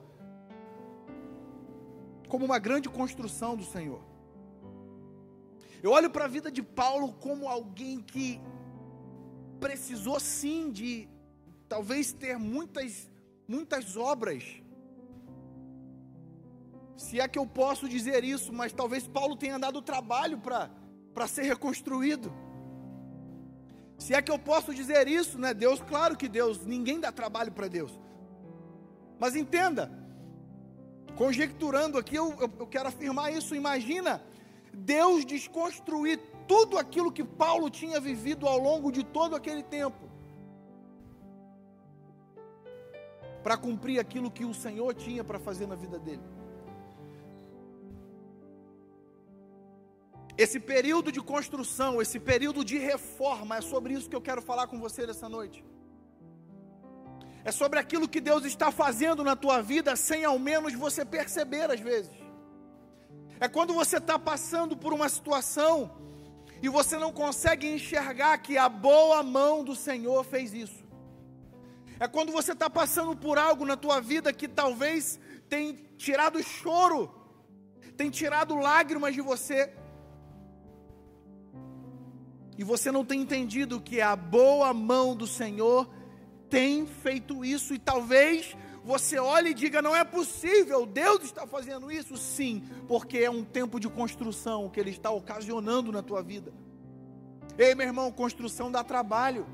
como 2.29 2.45
uma 2.45 2.59
grande 2.59 2.89
construção 2.89 3.57
do 3.57 3.65
Senhor. 3.65 4.03
Eu 5.83 5.91
olho 5.93 6.11
para 6.11 6.25
a 6.25 6.29
vida 6.29 6.51
de 6.51 6.63
Paulo 6.63 7.13
como 7.15 7.49
alguém 7.49 8.01
que 8.01 8.41
precisou 9.61 10.19
sim 10.21 10.71
de 10.71 11.09
talvez 11.69 12.13
ter 12.13 12.39
muitas 12.39 13.11
muitas 13.49 13.97
obras. 13.97 14.43
Se 16.97 17.21
é 17.21 17.29
que 17.29 17.39
eu 17.39 17.47
posso 17.47 17.89
dizer 17.89 18.25
isso, 18.25 18.53
mas 18.53 18.73
talvez 18.73 19.07
Paulo 19.07 19.37
tenha 19.37 19.59
dado 19.59 19.83
trabalho 19.83 20.39
para 20.39 20.71
para 21.15 21.27
ser 21.27 21.45
reconstruído. 21.45 22.31
Se 23.99 24.13
é 24.13 24.21
que 24.21 24.31
eu 24.31 24.39
posso 24.39 24.75
dizer 24.75 25.09
isso, 25.09 25.39
né? 25.39 25.55
Deus, 25.55 25.81
claro 25.81 26.15
que 26.15 26.29
Deus, 26.29 26.67
ninguém 26.67 27.01
dá 27.01 27.11
trabalho 27.11 27.51
para 27.51 27.69
Deus. 27.69 27.99
Mas 29.19 29.35
entenda, 29.35 29.91
conjecturando 31.17 31.97
aqui, 31.97 32.17
eu, 32.17 32.31
eu, 32.39 32.53
eu 32.59 32.67
quero 32.67 32.89
afirmar 32.89 33.33
isso. 33.33 33.55
Imagina 33.55 34.23
Deus 34.75 35.25
desconstruir 35.25 36.21
tudo 36.47 36.79
aquilo 36.79 37.13
que 37.13 37.25
Paulo 37.25 37.69
tinha 37.69 38.01
vivido 38.01 38.47
ao 38.47 38.59
longo 38.59 38.91
de 38.91 39.03
todo 39.05 39.37
aquele 39.37 39.63
tempo, 39.63 40.05
para 43.43 43.57
cumprir 43.57 43.99
aquilo 44.01 44.31
que 44.31 44.45
o 44.45 44.53
Senhor 44.53 44.93
tinha 44.95 45.23
para 45.23 45.39
fazer 45.39 45.67
na 45.67 45.77
vida 45.77 45.99
dele. 45.99 46.23
Esse 50.37 50.59
período 50.61 51.11
de 51.11 51.21
construção, 51.21 52.03
esse 52.03 52.19
período 52.21 52.65
de 52.65 52.77
reforma, 52.77 53.57
é 53.57 53.61
sobre 53.61 53.95
isso 53.95 54.11
que 54.11 54.17
eu 54.17 54.21
quero 54.21 54.43
falar 54.43 54.67
com 54.67 54.79
você 54.79 55.07
nessa 55.07 55.29
noite. 55.29 55.65
É 57.45 57.53
sobre 57.53 57.79
aquilo 57.79 58.09
que 58.09 58.21
Deus 58.21 58.45
está 58.45 58.73
fazendo 58.73 59.23
na 59.23 59.37
tua 59.37 59.63
vida 59.63 59.95
sem 59.95 60.25
ao 60.25 60.39
menos 60.39 60.75
você 60.75 61.05
perceber 61.05 61.71
às 61.71 61.81
vezes. 61.81 62.11
É 63.39 63.49
quando 63.49 63.73
você 63.73 63.99
está 63.99 64.19
passando 64.19 64.77
por 64.77 64.93
uma 64.93 65.09
situação 65.09 65.91
e 66.67 66.69
você 66.69 66.99
não 66.99 67.13
consegue 67.13 67.65
enxergar 67.69 68.39
que 68.39 68.59
a 68.59 68.69
boa 68.69 69.23
mão 69.23 69.63
do 69.63 69.77
Senhor 69.77 70.25
fez 70.25 70.53
isso. 70.53 70.85
É 72.01 72.09
quando 72.09 72.33
você 72.33 72.51
está 72.55 72.69
passando 72.69 73.15
por 73.15 73.39
algo 73.39 73.65
na 73.65 73.77
tua 73.77 74.01
vida 74.01 74.33
que 74.33 74.49
talvez 74.49 75.21
tem 75.49 75.79
tirado 75.97 76.43
choro, 76.43 77.15
tem 77.97 78.11
tirado 78.11 78.57
lágrimas 78.57 79.15
de 79.15 79.21
você, 79.21 79.73
e 82.59 82.65
você 82.65 82.91
não 82.91 83.05
tem 83.05 83.21
entendido 83.21 83.81
que 83.81 84.01
a 84.01 84.17
boa 84.17 84.75
mão 84.75 85.15
do 85.15 85.27
Senhor 85.41 85.89
tem 86.51 86.85
feito 86.85 87.45
isso, 87.45 87.75
e 87.75 87.79
talvez 87.79 88.57
você 88.87 89.19
olhe 89.19 89.51
e 89.51 89.55
diga: 89.55 89.83
não 89.83 89.97
é 89.97 90.05
possível, 90.05 90.87
Deus 90.87 91.25
está 91.25 91.45
fazendo 91.45 91.91
isso? 91.91 92.17
Sim, 92.17 92.63
porque 92.87 93.19
é 93.19 93.29
um 93.29 93.45
tempo 93.45 93.81
de 93.81 93.89
construção 93.89 94.71
que 94.71 94.79
Ele 94.79 94.91
está 94.91 95.11
ocasionando 95.11 95.91
na 95.91 96.03
tua 96.03 96.23
vida. 96.23 96.53
Ei, 97.59 97.75
meu 97.75 97.85
irmão, 97.85 98.13
construção 98.13 98.71
dá 98.71 98.85
trabalho. 98.85 99.45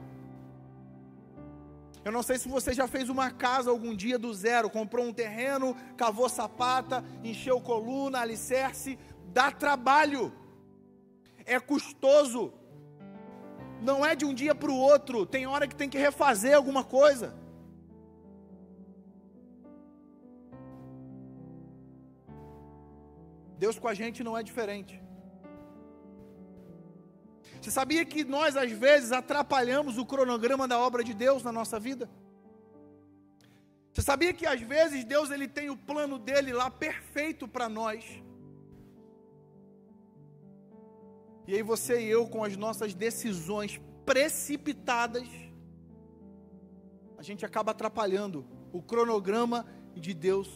Eu 2.05 2.13
não 2.13 2.23
sei 2.23 2.37
se 2.37 2.47
você 2.47 2.75
já 2.75 2.87
fez 2.87 3.09
uma 3.09 3.31
casa 3.31 3.71
algum 3.71 3.95
dia 3.95 4.19
do 4.19 4.35
zero, 4.35 4.69
comprou 4.69 5.07
um 5.07 5.15
terreno, 5.15 5.75
cavou 5.97 6.29
sapata, 6.29 7.03
encheu 7.25 7.59
coluna, 7.59 8.21
alicerce, 8.21 8.99
dá 9.33 9.51
trabalho, 9.51 10.31
é 11.47 11.59
custoso, 11.59 12.53
não 13.81 14.05
é 14.05 14.15
de 14.15 14.27
um 14.27 14.35
dia 14.35 14.55
para 14.55 14.71
o 14.71 14.77
outro, 14.77 15.25
tem 15.25 15.47
hora 15.47 15.67
que 15.67 15.77
tem 15.77 15.89
que 15.89 15.97
refazer 15.97 16.55
alguma 16.55 16.85
coisa. 16.85 17.41
Deus 23.65 23.79
com 23.79 23.89
a 23.93 23.95
gente 23.95 24.25
não 24.27 24.37
é 24.37 24.43
diferente. 24.43 24.95
Você 27.61 27.71
sabia 27.71 28.05
que 28.13 28.25
nós, 28.37 28.57
às 28.57 28.73
vezes, 28.73 29.13
atrapalhamos 29.13 29.99
o 29.99 30.05
cronograma 30.13 30.67
da 30.67 30.79
obra 30.87 31.05
de 31.09 31.15
Deus 31.15 31.45
na 31.45 31.53
nossa 31.59 31.79
vida? 31.79 32.11
Você 33.93 34.03
sabia 34.03 34.33
que, 34.39 34.47
às 34.55 34.61
vezes, 34.61 35.05
Deus 35.05 35.31
ele 35.31 35.47
tem 35.47 35.71
o 35.71 35.77
plano 35.77 36.19
dele 36.19 36.53
lá 36.53 36.69
perfeito 36.87 37.47
para 37.47 37.69
nós? 37.69 38.05
E 41.47 41.55
aí 41.55 41.63
você 41.63 41.95
e 42.01 42.11
eu, 42.17 42.27
com 42.27 42.43
as 42.43 42.57
nossas 42.57 42.93
decisões 42.95 43.81
precipitadas, 44.05 45.29
a 47.17 47.23
gente 47.23 47.47
acaba 47.47 47.71
atrapalhando 47.71 48.45
o 48.73 48.83
cronograma 48.83 49.65
de 49.95 50.13
Deus 50.13 50.49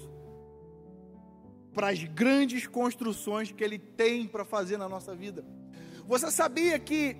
para 1.76 1.88
as 1.88 2.02
grandes 2.02 2.66
construções 2.66 3.52
que 3.52 3.62
Ele 3.62 3.78
tem 3.78 4.26
para 4.26 4.46
fazer 4.46 4.78
na 4.78 4.88
nossa 4.88 5.14
vida. 5.14 5.44
Você 6.06 6.30
sabia 6.30 6.78
que 6.78 7.14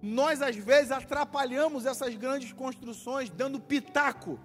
nós 0.00 0.40
às 0.40 0.54
vezes 0.54 0.92
atrapalhamos 0.92 1.84
essas 1.84 2.14
grandes 2.14 2.52
construções 2.52 3.28
dando 3.28 3.58
pitaco 3.58 4.38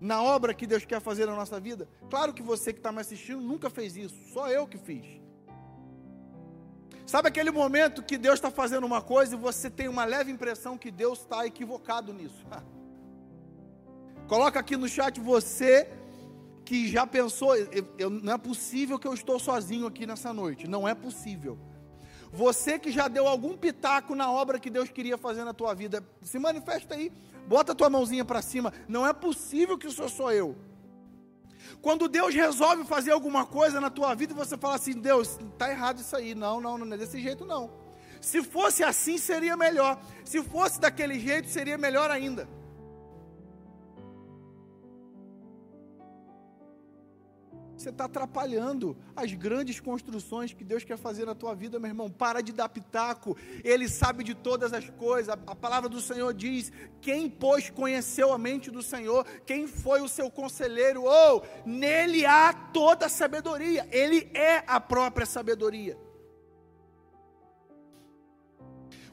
na 0.00 0.20
obra 0.20 0.52
que 0.52 0.66
Deus 0.66 0.84
quer 0.84 1.00
fazer 1.00 1.26
na 1.26 1.36
nossa 1.36 1.60
vida? 1.60 1.88
Claro 2.10 2.34
que 2.34 2.42
você 2.42 2.72
que 2.72 2.80
está 2.80 2.90
me 2.90 3.00
assistindo 3.00 3.40
nunca 3.40 3.70
fez 3.70 3.96
isso, 3.96 4.16
só 4.32 4.50
eu 4.50 4.66
que 4.66 4.78
fiz. 4.78 5.06
Sabe 7.06 7.28
aquele 7.28 7.52
momento 7.52 8.02
que 8.02 8.18
Deus 8.18 8.34
está 8.34 8.50
fazendo 8.50 8.84
uma 8.84 9.00
coisa 9.00 9.36
e 9.36 9.38
você 9.38 9.70
tem 9.70 9.86
uma 9.86 10.04
leve 10.04 10.32
impressão 10.32 10.76
que 10.76 10.90
Deus 10.90 11.20
está 11.20 11.46
equivocado 11.46 12.12
nisso? 12.12 12.44
Coloca 14.26 14.58
aqui 14.58 14.76
no 14.76 14.88
chat 14.88 15.20
você 15.20 15.88
que 16.64 16.88
já 16.88 17.06
pensou, 17.06 17.54
eu, 17.56 17.86
eu, 17.98 18.10
não 18.10 18.32
é 18.32 18.38
possível 18.38 18.98
que 18.98 19.06
eu 19.06 19.12
estou 19.12 19.38
sozinho 19.38 19.86
aqui 19.86 20.06
nessa 20.06 20.32
noite, 20.32 20.66
não 20.66 20.88
é 20.88 20.94
possível. 20.94 21.58
Você 22.32 22.78
que 22.78 22.90
já 22.90 23.06
deu 23.06 23.28
algum 23.28 23.56
pitaco 23.56 24.14
na 24.14 24.30
obra 24.30 24.58
que 24.58 24.70
Deus 24.70 24.90
queria 24.90 25.16
fazer 25.16 25.44
na 25.44 25.52
tua 25.52 25.74
vida, 25.74 26.04
se 26.22 26.38
manifesta 26.38 26.94
aí, 26.94 27.12
bota 27.46 27.72
a 27.72 27.74
tua 27.74 27.90
mãozinha 27.90 28.24
para 28.24 28.42
cima. 28.42 28.72
Não 28.88 29.06
é 29.06 29.12
possível 29.12 29.78
que 29.78 29.86
isso 29.86 30.08
sou 30.08 30.32
eu. 30.32 30.56
Quando 31.80 32.08
Deus 32.08 32.34
resolve 32.34 32.84
fazer 32.84 33.12
alguma 33.12 33.46
coisa 33.46 33.80
na 33.80 33.90
tua 33.90 34.14
vida 34.14 34.34
você 34.34 34.56
fala 34.56 34.74
assim, 34.74 34.92
Deus, 34.92 35.38
está 35.52 35.70
errado 35.70 36.00
isso 36.00 36.16
aí. 36.16 36.34
Não, 36.34 36.60
não, 36.60 36.78
não 36.78 36.94
é 36.94 36.98
desse 36.98 37.20
jeito 37.20 37.44
não. 37.44 37.70
Se 38.20 38.42
fosse 38.42 38.82
assim, 38.82 39.18
seria 39.18 39.56
melhor. 39.56 40.00
Se 40.24 40.42
fosse 40.42 40.80
daquele 40.80 41.20
jeito, 41.20 41.48
seria 41.48 41.76
melhor 41.76 42.10
ainda. 42.10 42.48
Você 47.84 47.90
está 47.90 48.06
atrapalhando 48.06 48.96
as 49.14 49.32
grandes 49.34 49.78
construções 49.78 50.54
que 50.54 50.64
Deus 50.64 50.84
quer 50.84 50.96
fazer 50.96 51.26
na 51.26 51.34
tua 51.34 51.54
vida, 51.54 51.78
meu 51.78 51.90
irmão. 51.90 52.10
Para 52.10 52.40
de 52.40 52.50
dar 52.50 52.68
pitaco. 52.68 53.36
Ele 53.62 53.88
sabe 53.88 54.24
de 54.24 54.34
todas 54.34 54.72
as 54.72 54.88
coisas. 54.88 55.28
A 55.46 55.54
palavra 55.54 55.88
do 55.88 56.00
Senhor 56.00 56.32
diz: 56.32 56.72
quem, 57.02 57.28
pois, 57.28 57.68
conheceu 57.68 58.32
a 58.32 58.38
mente 58.38 58.70
do 58.70 58.82
Senhor, 58.82 59.26
quem 59.44 59.66
foi 59.66 60.00
o 60.00 60.08
seu 60.08 60.30
conselheiro, 60.30 61.02
ou 61.02 61.44
oh, 61.44 61.68
nele 61.68 62.24
há 62.24 62.54
toda 62.72 63.06
a 63.06 63.10
sabedoria. 63.10 63.86
Ele 63.92 64.30
é 64.32 64.64
a 64.66 64.80
própria 64.80 65.26
sabedoria. 65.26 65.98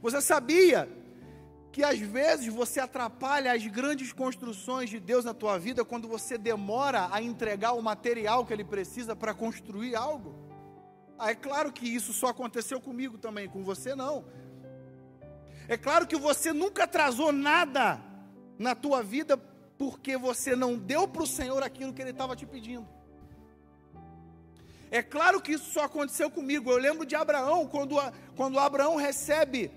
Você 0.01 0.21
sabia 0.21 0.89
que 1.71 1.83
às 1.83 1.99
vezes 1.99 2.47
você 2.47 2.79
atrapalha 2.79 3.53
as 3.53 3.65
grandes 3.65 4.11
construções 4.11 4.89
de 4.89 4.99
Deus 4.99 5.23
na 5.23 5.33
tua 5.33 5.57
vida 5.57 5.85
quando 5.85 6.07
você 6.07 6.37
demora 6.37 7.07
a 7.11 7.21
entregar 7.21 7.71
o 7.73 7.81
material 7.81 8.45
que 8.45 8.51
ele 8.51 8.65
precisa 8.65 9.15
para 9.15 9.33
construir 9.33 9.95
algo. 9.95 10.35
Ah, 11.17 11.31
é 11.31 11.35
claro 11.35 11.71
que 11.71 11.87
isso 11.87 12.11
só 12.11 12.27
aconteceu 12.27 12.81
comigo 12.81 13.17
também, 13.17 13.47
com 13.47 13.63
você 13.63 13.95
não. 13.95 14.25
É 15.67 15.77
claro 15.77 16.05
que 16.05 16.17
você 16.17 16.51
nunca 16.51 16.83
atrasou 16.83 17.31
nada 17.31 18.01
na 18.59 18.75
tua 18.75 19.01
vida 19.01 19.37
porque 19.77 20.17
você 20.17 20.55
não 20.55 20.77
deu 20.77 21.07
para 21.07 21.23
o 21.23 21.27
Senhor 21.27 21.63
aquilo 21.63 21.93
que 21.93 22.01
Ele 22.01 22.11
estava 22.11 22.35
te 22.35 22.45
pedindo. 22.45 22.87
É 24.91 25.01
claro 25.01 25.39
que 25.39 25.53
isso 25.53 25.71
só 25.71 25.85
aconteceu 25.85 26.29
comigo. 26.29 26.69
Eu 26.69 26.77
lembro 26.77 27.05
de 27.05 27.15
Abraão, 27.15 27.65
quando, 27.65 27.95
quando 28.35 28.59
Abraão 28.59 28.97
recebe 28.97 29.71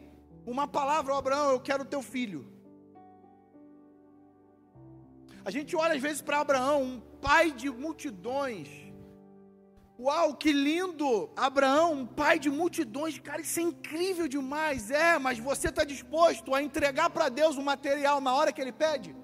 uma 0.46 0.66
palavra, 0.66 1.16
Abraão, 1.16 1.50
eu 1.52 1.60
quero 1.60 1.84
teu 1.84 2.02
filho. 2.02 2.46
A 5.44 5.50
gente 5.50 5.76
olha 5.76 5.94
às 5.94 6.02
vezes 6.02 6.22
para 6.22 6.40
Abraão, 6.40 6.82
um 6.82 7.00
pai 7.20 7.50
de 7.50 7.70
multidões. 7.70 8.68
Uau, 9.98 10.34
que 10.34 10.52
lindo! 10.52 11.30
Abraão, 11.36 11.92
um 11.92 12.06
pai 12.06 12.38
de 12.38 12.50
multidões, 12.50 13.18
cara, 13.18 13.42
isso 13.42 13.60
é 13.60 13.62
incrível 13.62 14.26
demais. 14.26 14.90
É, 14.90 15.18
mas 15.18 15.38
você 15.38 15.68
está 15.68 15.84
disposto 15.84 16.54
a 16.54 16.62
entregar 16.62 17.10
para 17.10 17.28
Deus 17.28 17.56
o 17.56 17.62
material 17.62 18.20
na 18.20 18.34
hora 18.34 18.52
que 18.52 18.60
ele 18.60 18.72
pede? 18.72 19.14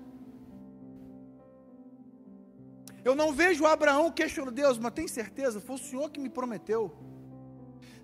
Eu 3.02 3.14
não 3.14 3.32
vejo 3.32 3.66
Abraão 3.66 4.12
questionando 4.12 4.54
Deus, 4.54 4.78
mas 4.78 4.92
tem 4.92 5.08
certeza? 5.08 5.60
Foi 5.60 5.76
o 5.76 5.78
Senhor 5.78 6.10
que 6.10 6.20
me 6.20 6.28
prometeu. 6.28 6.94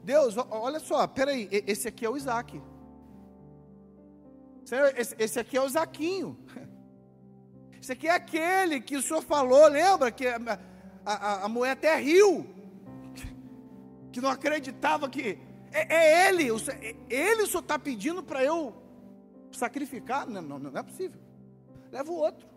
Deus, 0.02 0.34
olha 0.50 0.80
só, 0.80 1.06
peraí, 1.06 1.48
esse 1.50 1.86
aqui 1.86 2.04
é 2.06 2.10
o 2.10 2.16
Isaac. 2.16 2.62
Esse, 5.18 5.38
aqui 5.38 5.56
é 5.56 5.62
o 5.62 5.68
Zaquinho. 5.68 6.36
Esse 7.80 7.92
aqui 7.92 8.08
é 8.08 8.12
aquele 8.12 8.80
que 8.80 8.96
o 8.96 9.02
senhor 9.02 9.22
falou, 9.22 9.68
lembra? 9.68 10.10
Que 10.10 10.26
a, 10.26 10.58
a, 11.04 11.44
a 11.44 11.48
mulher 11.48 11.72
até 11.72 11.96
riu. 11.96 12.46
Que 14.10 14.20
não 14.20 14.30
acreditava 14.30 15.10
que. 15.10 15.38
É, 15.70 15.94
é 15.94 16.28
ele, 16.28 16.50
o, 16.50 16.56
ele 17.10 17.42
o 17.42 17.46
senhor 17.46 17.60
está 17.60 17.78
pedindo 17.78 18.22
para 18.22 18.42
eu 18.42 18.74
sacrificar? 19.52 20.26
Não, 20.26 20.40
não, 20.40 20.58
não 20.58 20.78
é 20.78 20.82
possível. 20.82 21.20
Leva 21.92 22.10
o 22.10 22.16
outro. 22.16 22.48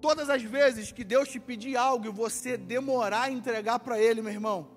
Todas 0.00 0.30
as 0.30 0.42
vezes 0.42 0.92
que 0.92 1.02
Deus 1.02 1.28
te 1.28 1.40
pedir 1.40 1.76
algo 1.76 2.06
e 2.06 2.10
você 2.10 2.56
demorar 2.56 3.22
a 3.22 3.30
entregar 3.30 3.80
para 3.80 4.00
Ele, 4.00 4.22
meu 4.22 4.32
irmão, 4.32 4.68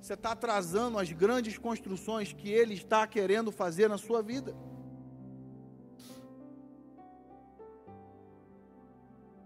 você 0.00 0.14
está 0.14 0.32
atrasando 0.32 0.98
as 0.98 1.10
grandes 1.10 1.58
construções 1.58 2.32
que 2.32 2.48
Ele 2.50 2.74
está 2.74 3.06
querendo 3.06 3.50
fazer 3.50 3.88
na 3.88 3.98
sua 3.98 4.22
vida. 4.22 4.54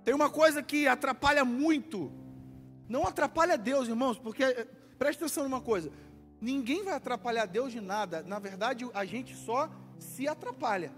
Tem 0.04 0.14
uma 0.14 0.30
coisa 0.30 0.62
que 0.62 0.86
atrapalha 0.86 1.44
muito. 1.44 2.12
Não 2.88 3.06
atrapalha 3.06 3.56
Deus, 3.56 3.88
irmãos, 3.88 4.18
porque 4.18 4.42
eh, 4.42 4.66
preste 4.98 5.18
atenção 5.20 5.44
numa 5.44 5.60
coisa. 5.60 5.90
Ninguém 6.40 6.82
vai 6.82 6.94
atrapalhar 6.94 7.46
Deus 7.46 7.72
de 7.72 7.80
nada. 7.80 8.22
Na 8.22 8.38
verdade, 8.38 8.88
a 8.92 9.04
gente 9.04 9.34
só 9.36 9.70
se 9.98 10.26
atrapalha. 10.26 10.92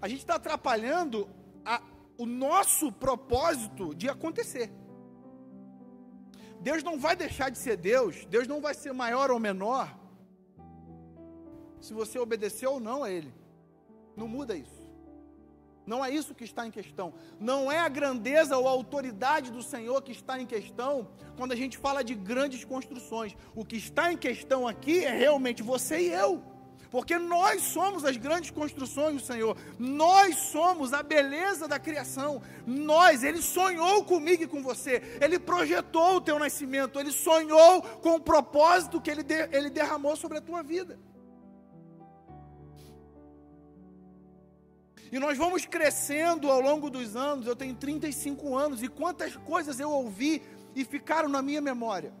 A 0.00 0.06
gente 0.06 0.20
está 0.20 0.36
atrapalhando 0.36 1.28
a, 1.64 1.82
o 2.16 2.24
nosso 2.24 2.92
propósito 2.92 3.94
de 3.94 4.08
acontecer. 4.08 4.70
Deus 6.60 6.82
não 6.82 6.98
vai 6.98 7.16
deixar 7.16 7.50
de 7.50 7.58
ser 7.58 7.76
Deus, 7.76 8.24
Deus 8.26 8.46
não 8.46 8.60
vai 8.60 8.74
ser 8.74 8.92
maior 8.92 9.30
ou 9.30 9.38
menor, 9.38 9.96
se 11.80 11.94
você 11.94 12.18
obedecer 12.18 12.66
ou 12.66 12.80
não 12.80 13.04
a 13.04 13.10
Ele. 13.10 13.32
Não 14.16 14.26
muda 14.26 14.56
isso. 14.56 14.77
Não 15.88 16.04
é 16.04 16.10
isso 16.10 16.34
que 16.34 16.44
está 16.44 16.66
em 16.66 16.70
questão. 16.70 17.14
Não 17.40 17.72
é 17.72 17.78
a 17.78 17.88
grandeza 17.88 18.58
ou 18.58 18.68
a 18.68 18.70
autoridade 18.70 19.50
do 19.50 19.62
Senhor 19.62 20.02
que 20.02 20.12
está 20.12 20.38
em 20.38 20.44
questão 20.44 21.08
quando 21.34 21.52
a 21.52 21.56
gente 21.56 21.78
fala 21.78 22.04
de 22.04 22.14
grandes 22.14 22.62
construções. 22.62 23.34
O 23.54 23.64
que 23.64 23.76
está 23.76 24.12
em 24.12 24.16
questão 24.16 24.68
aqui 24.68 25.02
é 25.02 25.16
realmente 25.16 25.62
você 25.62 25.98
e 25.98 26.12
eu. 26.12 26.42
Porque 26.90 27.18
nós 27.18 27.62
somos 27.62 28.04
as 28.04 28.18
grandes 28.18 28.50
construções 28.50 29.14
do 29.14 29.26
Senhor. 29.26 29.56
Nós 29.78 30.36
somos 30.36 30.92
a 30.92 31.02
beleza 31.02 31.66
da 31.66 31.78
criação. 31.78 32.42
Nós, 32.66 33.24
Ele 33.24 33.40
sonhou 33.40 34.04
comigo 34.04 34.42
e 34.42 34.46
com 34.46 34.62
você. 34.62 35.02
Ele 35.22 35.38
projetou 35.38 36.16
o 36.16 36.20
teu 36.20 36.38
nascimento. 36.38 37.00
Ele 37.00 37.12
sonhou 37.12 37.80
com 37.80 38.16
o 38.16 38.20
propósito 38.20 39.00
que 39.00 39.10
Ele, 39.10 39.22
de, 39.22 39.48
ele 39.52 39.70
derramou 39.70 40.16
sobre 40.16 40.36
a 40.36 40.42
tua 40.42 40.62
vida. 40.62 40.98
E 45.10 45.18
nós 45.18 45.38
vamos 45.38 45.64
crescendo 45.64 46.50
ao 46.50 46.60
longo 46.60 46.90
dos 46.90 47.16
anos. 47.16 47.46
Eu 47.46 47.56
tenho 47.56 47.74
35 47.74 48.56
anos 48.56 48.82
e 48.82 48.88
quantas 48.88 49.36
coisas 49.36 49.80
eu 49.80 49.90
ouvi 49.90 50.42
e 50.74 50.84
ficaram 50.84 51.28
na 51.28 51.40
minha 51.40 51.60
memória. 51.60 52.12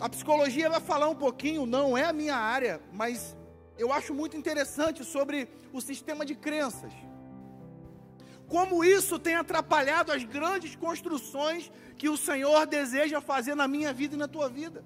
A 0.00 0.08
psicologia 0.08 0.68
vai 0.68 0.80
falar 0.80 1.08
um 1.08 1.14
pouquinho, 1.14 1.66
não 1.66 1.96
é 1.96 2.04
a 2.04 2.12
minha 2.12 2.34
área, 2.34 2.80
mas 2.92 3.36
eu 3.78 3.92
acho 3.92 4.12
muito 4.12 4.36
interessante 4.36 5.04
sobre 5.04 5.48
o 5.72 5.80
sistema 5.80 6.24
de 6.24 6.34
crenças. 6.34 6.92
Como 8.48 8.84
isso 8.84 9.18
tem 9.18 9.36
atrapalhado 9.36 10.12
as 10.12 10.24
grandes 10.24 10.74
construções 10.74 11.70
que 11.96 12.08
o 12.08 12.16
Senhor 12.16 12.66
deseja 12.66 13.20
fazer 13.20 13.54
na 13.54 13.68
minha 13.68 13.92
vida 13.92 14.14
e 14.14 14.18
na 14.18 14.28
tua 14.28 14.48
vida. 14.48 14.84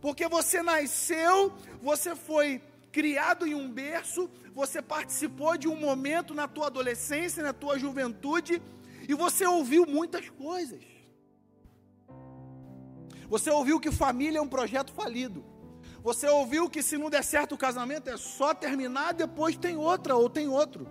Porque 0.00 0.26
você 0.26 0.62
nasceu, 0.62 1.52
você 1.80 2.16
foi 2.16 2.60
criado 2.92 3.46
em 3.46 3.54
um 3.54 3.68
berço, 3.68 4.30
você 4.54 4.82
participou 4.82 5.56
de 5.56 5.66
um 5.66 5.76
momento 5.76 6.34
na 6.34 6.46
tua 6.46 6.66
adolescência, 6.66 7.42
na 7.42 7.54
tua 7.54 7.78
juventude, 7.78 8.62
e 9.08 9.14
você 9.14 9.46
ouviu 9.46 9.86
muitas 9.86 10.28
coisas. 10.28 10.84
Você 13.28 13.50
ouviu 13.50 13.80
que 13.80 13.90
família 13.90 14.38
é 14.38 14.42
um 14.42 14.48
projeto 14.48 14.92
falido. 14.92 15.42
Você 16.02 16.28
ouviu 16.28 16.68
que 16.68 16.82
se 16.82 16.98
não 16.98 17.08
der 17.08 17.24
certo 17.24 17.54
o 17.54 17.58
casamento 17.58 18.10
é 18.10 18.16
só 18.16 18.52
terminar, 18.52 19.14
depois 19.14 19.56
tem 19.56 19.76
outra 19.76 20.14
ou 20.14 20.28
tem 20.28 20.48
outro. 20.48 20.86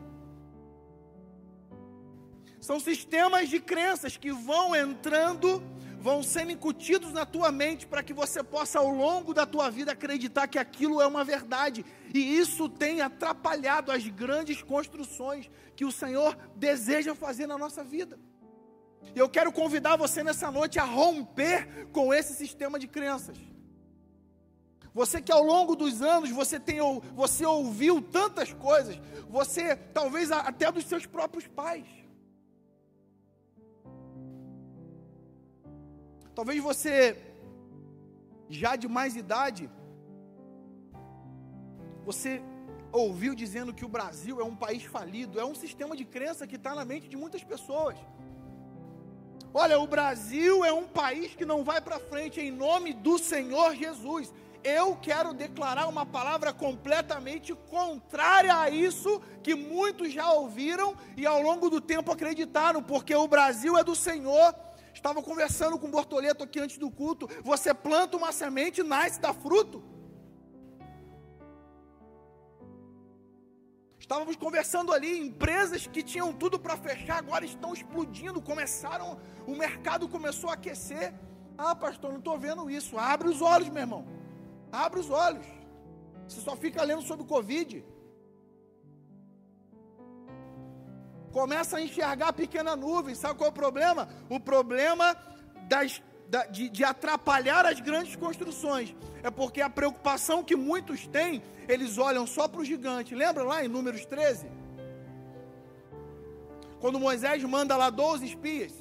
São 2.60 2.80
sistemas 2.80 3.50
de 3.50 3.60
crenças 3.60 4.18
que 4.18 4.32
vão 4.32 4.76
entrando 4.76 5.64
vão 6.02 6.24
sendo 6.24 6.52
incutidos 6.52 7.14
na 7.14 7.26
tua 7.28 7.52
mente 7.52 7.86
para 7.86 8.02
que 8.02 8.12
você 8.12 8.42
possa, 8.42 8.80
ao 8.80 8.90
longo 8.90 9.36
da 9.36 9.46
tua 9.46 9.70
vida, 9.70 9.92
acreditar 9.92 10.48
que 10.48 10.58
aquilo 10.58 11.00
é 11.00 11.06
uma 11.06 11.24
verdade. 11.24 11.86
E 12.12 12.20
isso 12.20 12.68
tem 12.68 13.02
atrapalhado 13.02 13.92
as 13.92 14.08
grandes 14.08 14.64
construções 14.64 15.50
que 15.76 15.86
o 15.86 15.92
Senhor 15.92 16.36
deseja 16.56 17.14
fazer 17.14 17.46
na 17.46 17.58
nossa 17.58 17.84
vida. 17.84 18.20
E 19.16 19.20
eu 19.20 19.30
quero 19.30 19.52
convidar 19.52 19.96
você 19.96 20.24
nessa 20.24 20.50
noite 20.50 20.80
a 20.80 20.84
romper 20.84 21.88
com 21.92 22.12
esse 22.12 22.34
sistema 22.34 22.80
de 22.80 22.88
crenças. 22.88 23.38
Você 24.94 25.22
que 25.22 25.32
ao 25.32 25.44
longo 25.44 25.76
dos 25.76 26.02
anos 26.02 26.32
você 26.32 26.60
tem 26.60 26.80
você 27.14 27.46
ouviu 27.46 28.02
tantas 28.02 28.52
coisas, 28.52 29.00
você 29.30 29.76
talvez 29.76 30.32
até 30.32 30.72
dos 30.72 30.86
seus 30.86 31.06
próprios 31.06 31.48
pais. 31.48 32.01
Talvez 36.42 36.60
você, 36.60 37.16
já 38.50 38.76
de 38.76 38.88
mais 38.88 39.16
idade, 39.16 39.70
você 42.04 42.42
ouviu 42.92 43.36
dizendo 43.36 43.72
que 43.72 43.86
o 43.86 43.88
Brasil 43.88 44.42
é 44.42 44.44
um 44.44 44.56
país 44.56 44.82
falido, 44.82 45.40
é 45.40 45.46
um 45.46 45.54
sistema 45.54 45.96
de 45.96 46.04
crença 46.04 46.48
que 46.48 46.56
está 46.56 46.74
na 46.74 46.84
mente 46.84 47.08
de 47.08 47.16
muitas 47.16 47.44
pessoas. 47.44 47.96
Olha, 49.54 49.80
o 49.80 49.86
Brasil 49.86 50.66
é 50.66 50.74
um 50.74 50.88
país 50.88 51.36
que 51.36 51.46
não 51.46 51.64
vai 51.64 51.80
para 51.80 52.00
frente 52.00 52.42
em 52.42 52.50
nome 52.50 52.92
do 52.92 53.20
Senhor 53.20 53.76
Jesus. 53.76 54.34
Eu 54.64 54.96
quero 54.96 55.36
declarar 55.36 55.86
uma 55.90 56.08
palavra 56.08 56.52
completamente 56.52 57.54
contrária 57.70 58.58
a 58.58 58.68
isso 58.68 59.22
que 59.44 59.54
muitos 59.54 60.12
já 60.12 60.32
ouviram 60.32 60.98
e 61.16 61.24
ao 61.24 61.40
longo 61.40 61.70
do 61.70 61.80
tempo 61.80 62.12
acreditaram, 62.12 62.82
porque 62.82 63.14
o 63.14 63.28
Brasil 63.28 63.78
é 63.78 63.84
do 63.84 63.96
Senhor 63.96 64.56
Estava 64.94 65.22
conversando 65.22 65.78
com 65.80 65.88
o 65.88 65.92
Bortoleto 65.92 66.44
aqui 66.44 66.60
antes 66.60 66.78
do 66.78 66.92
culto. 66.92 67.28
Você 67.44 67.74
planta 67.74 68.18
uma 68.18 68.32
semente, 68.32 68.84
nasce, 68.84 69.20
dá 69.20 69.34
fruto. 69.34 69.84
Estávamos 74.00 74.36
conversando 74.36 74.92
ali, 74.92 75.20
empresas 75.20 75.88
que 75.88 76.02
tinham 76.04 76.34
tudo 76.34 76.60
para 76.60 76.76
fechar, 76.76 77.18
agora 77.20 77.46
estão 77.46 77.72
explodindo, 77.72 78.42
começaram, 78.42 79.22
o 79.48 79.56
mercado 79.56 80.10
começou 80.10 80.50
a 80.50 80.54
aquecer. 80.54 81.14
Ah, 81.58 81.76
pastor, 81.76 82.12
não 82.12 82.18
estou 82.18 82.38
vendo 82.38 82.70
isso. 82.70 82.98
Abre 82.98 83.30
os 83.30 83.42
olhos, 83.42 83.70
meu 83.70 83.82
irmão. 83.82 84.06
Abre 84.72 85.00
os 85.00 85.10
olhos. 85.10 85.46
Você 86.28 86.42
só 86.42 86.56
fica 86.56 86.84
lendo 86.84 87.04
sobre 87.04 87.24
o 87.24 87.28
Covid. 87.28 87.86
Começa 91.32 91.78
a 91.78 91.82
enxergar 91.82 92.30
a 92.30 92.34
pequena 92.34 92.76
nuvem. 92.76 93.16
Sabe 93.16 93.36
qual 93.36 93.48
é 93.48 93.52
o 93.52 93.54
problema? 93.54 94.10
O 94.30 94.40
problema 94.40 95.16
das, 95.68 96.02
da, 96.28 96.46
de, 96.46 96.70
de 96.70 96.84
atrapalhar 96.84 97.66
as 97.66 97.80
grandes 97.80 98.16
construções 98.16 98.96
é 99.24 99.32
porque 99.32 99.62
a 99.62 99.70
preocupação 99.70 100.44
que 100.44 100.56
muitos 100.56 101.08
têm, 101.08 101.42
eles 101.68 101.98
olham 101.98 102.28
só 102.28 102.48
para 102.48 102.62
o 102.62 102.66
gigante. 102.66 103.16
Lembra 103.16 103.44
lá 103.44 103.64
em 103.64 103.68
Números 103.68 104.06
13? 104.06 104.48
Quando 106.80 107.00
Moisés 107.00 107.44
manda 107.44 107.78
lá 107.78 107.90
12 107.90 108.26
espias. 108.26 108.74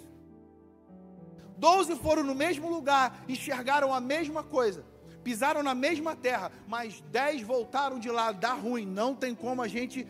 Doze 1.56 1.94
foram 1.96 2.22
no 2.22 2.34
mesmo 2.34 2.70
lugar, 2.70 3.22
enxergaram 3.28 3.92
a 3.92 4.00
mesma 4.00 4.42
coisa, 4.42 4.82
pisaram 5.22 5.62
na 5.62 5.74
mesma 5.74 6.16
terra, 6.16 6.50
mas 6.66 7.02
dez 7.12 7.42
voltaram 7.42 7.98
de 7.98 8.10
lá, 8.10 8.32
dá 8.32 8.54
ruim, 8.54 8.86
não 8.86 9.14
tem 9.14 9.34
como 9.34 9.60
a 9.60 9.68
gente 9.68 10.08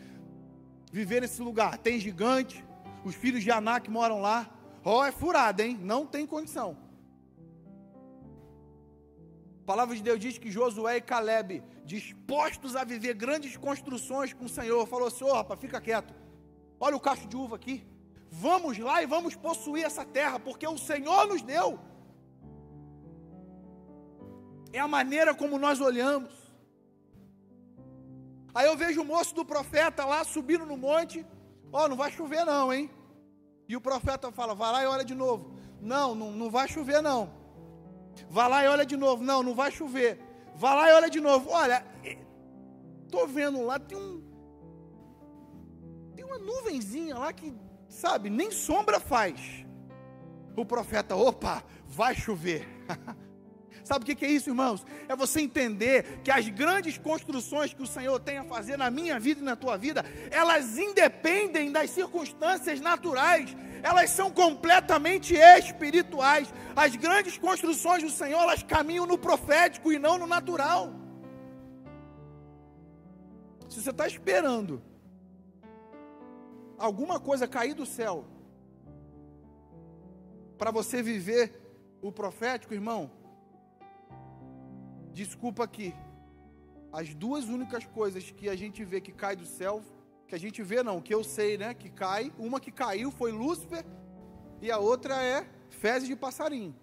viver 0.91 1.21
nesse 1.21 1.41
lugar. 1.41 1.77
Tem 1.77 1.99
gigante, 1.99 2.63
os 3.03 3.15
filhos 3.15 3.43
de 3.43 3.51
Anak 3.51 3.89
moram 3.89 4.19
lá. 4.19 4.49
Ó, 4.83 4.99
oh, 4.99 5.03
é 5.03 5.11
furada, 5.11 5.63
hein? 5.63 5.79
Não 5.81 6.05
tem 6.05 6.25
condição. 6.25 6.77
A 9.61 9.65
palavra 9.65 9.95
de 9.95 10.03
Deus 10.03 10.19
diz 10.19 10.37
que 10.37 10.51
Josué 10.51 10.97
e 10.97 11.01
Caleb, 11.01 11.63
dispostos 11.85 12.75
a 12.75 12.83
viver 12.83 13.13
grandes 13.13 13.55
construções 13.55 14.33
com 14.33 14.45
o 14.45 14.49
Senhor, 14.49 14.85
falou 14.87 15.07
assim: 15.07 15.23
oh, 15.23 15.33
rapaz, 15.33 15.59
fica 15.59 15.79
quieto. 15.79 16.13
Olha 16.79 16.95
o 16.95 16.99
cacho 16.99 17.27
de 17.27 17.37
uva 17.37 17.55
aqui. 17.55 17.85
Vamos 18.29 18.77
lá 18.77 19.03
e 19.03 19.05
vamos 19.05 19.35
possuir 19.35 19.85
essa 19.85 20.03
terra, 20.03 20.39
porque 20.39 20.67
o 20.67 20.77
Senhor 20.77 21.27
nos 21.27 21.41
deu. 21.41 21.79
É 24.73 24.79
a 24.79 24.87
maneira 24.87 25.35
como 25.35 25.59
nós 25.59 25.79
olhamos. 25.79 26.40
Aí 28.53 28.67
eu 28.67 28.75
vejo 28.75 29.01
o 29.01 29.05
moço 29.05 29.33
do 29.33 29.45
profeta 29.45 30.05
lá 30.05 30.23
subindo 30.23 30.65
no 30.65 30.77
monte. 30.77 31.25
Ó, 31.71 31.85
oh, 31.85 31.87
não 31.87 31.95
vai 31.95 32.11
chover 32.11 32.45
não, 32.45 32.73
hein? 32.73 32.89
E 33.67 33.75
o 33.75 33.81
profeta 33.81 34.31
fala: 34.31 34.53
vai 34.53 34.71
lá 34.71 34.83
e 34.83 34.87
olha 34.87 35.05
de 35.05 35.15
novo. 35.15 35.55
Não, 35.81 36.13
não, 36.13 36.31
não 36.31 36.49
vai 36.49 36.67
chover 36.67 37.01
não. 37.01 37.33
Vai 38.29 38.49
lá 38.49 38.63
e 38.63 38.67
olha 38.67 38.85
de 38.85 38.97
novo. 38.97 39.23
Não, 39.23 39.41
não 39.41 39.55
vai 39.55 39.71
chover. 39.71 40.19
Vai 40.55 40.75
lá 40.75 40.89
e 40.89 40.93
olha 40.93 41.09
de 41.09 41.21
novo. 41.21 41.49
Olha, 41.49 41.85
tô 43.09 43.25
vendo 43.25 43.63
lá, 43.63 43.79
tem 43.79 43.97
um. 43.97 44.21
Tem 46.15 46.25
uma 46.25 46.37
nuvenzinha 46.37 47.17
lá 47.17 47.31
que 47.31 47.53
sabe, 47.87 48.29
nem 48.29 48.51
sombra 48.51 48.99
faz. 48.99 49.65
O 50.55 50.65
profeta, 50.65 51.15
opa, 51.15 51.63
vai 51.85 52.13
chover. 52.13 52.67
Sabe 53.91 54.09
o 54.09 54.15
que 54.15 54.25
é 54.25 54.31
isso, 54.31 54.49
irmãos? 54.49 54.85
É 55.09 55.13
você 55.17 55.41
entender 55.41 56.21
que 56.23 56.31
as 56.31 56.47
grandes 56.47 56.97
construções 56.97 57.73
que 57.73 57.83
o 57.83 57.85
Senhor 57.85 58.17
tem 58.21 58.37
a 58.37 58.45
fazer 58.45 58.77
na 58.77 58.89
minha 58.89 59.19
vida 59.19 59.41
e 59.41 59.43
na 59.43 59.53
tua 59.53 59.75
vida, 59.75 60.05
elas 60.29 60.77
independem 60.77 61.73
das 61.73 61.89
circunstâncias 61.89 62.79
naturais, 62.79 63.53
elas 63.83 64.09
são 64.11 64.31
completamente 64.31 65.35
espirituais. 65.35 66.53
As 66.73 66.95
grandes 66.95 67.37
construções 67.37 68.01
do 68.01 68.09
Senhor, 68.09 68.39
elas 68.39 68.63
caminham 68.63 69.05
no 69.05 69.17
profético 69.17 69.91
e 69.91 69.99
não 69.99 70.17
no 70.17 70.25
natural. 70.25 70.93
Se 73.67 73.81
você 73.81 73.89
está 73.89 74.07
esperando 74.07 74.81
alguma 76.77 77.19
coisa 77.19 77.45
cair 77.45 77.73
do 77.73 77.85
céu 77.85 78.23
para 80.57 80.71
você 80.71 81.03
viver 81.03 81.61
o 82.01 82.09
profético, 82.09 82.73
irmão, 82.73 83.19
desculpa 85.11 85.63
aqui. 85.63 85.93
As 86.91 87.13
duas 87.13 87.45
únicas 87.45 87.85
coisas 87.85 88.31
que 88.31 88.49
a 88.49 88.55
gente 88.55 88.83
vê 88.83 88.99
que 88.99 89.11
cai 89.11 89.35
do 89.35 89.45
céu, 89.45 89.81
que 90.27 90.35
a 90.35 90.39
gente 90.39 90.61
vê 90.63 90.81
não, 90.83 91.01
que 91.01 91.13
eu 91.13 91.23
sei, 91.23 91.57
né, 91.57 91.73
que 91.73 91.89
cai, 91.89 92.33
uma 92.37 92.59
que 92.59 92.71
caiu 92.71 93.11
foi 93.11 93.31
Lúcifer 93.31 93.85
e 94.61 94.71
a 94.71 94.77
outra 94.77 95.21
é 95.21 95.47
fezes 95.69 96.07
de 96.07 96.15
passarinho. 96.15 96.75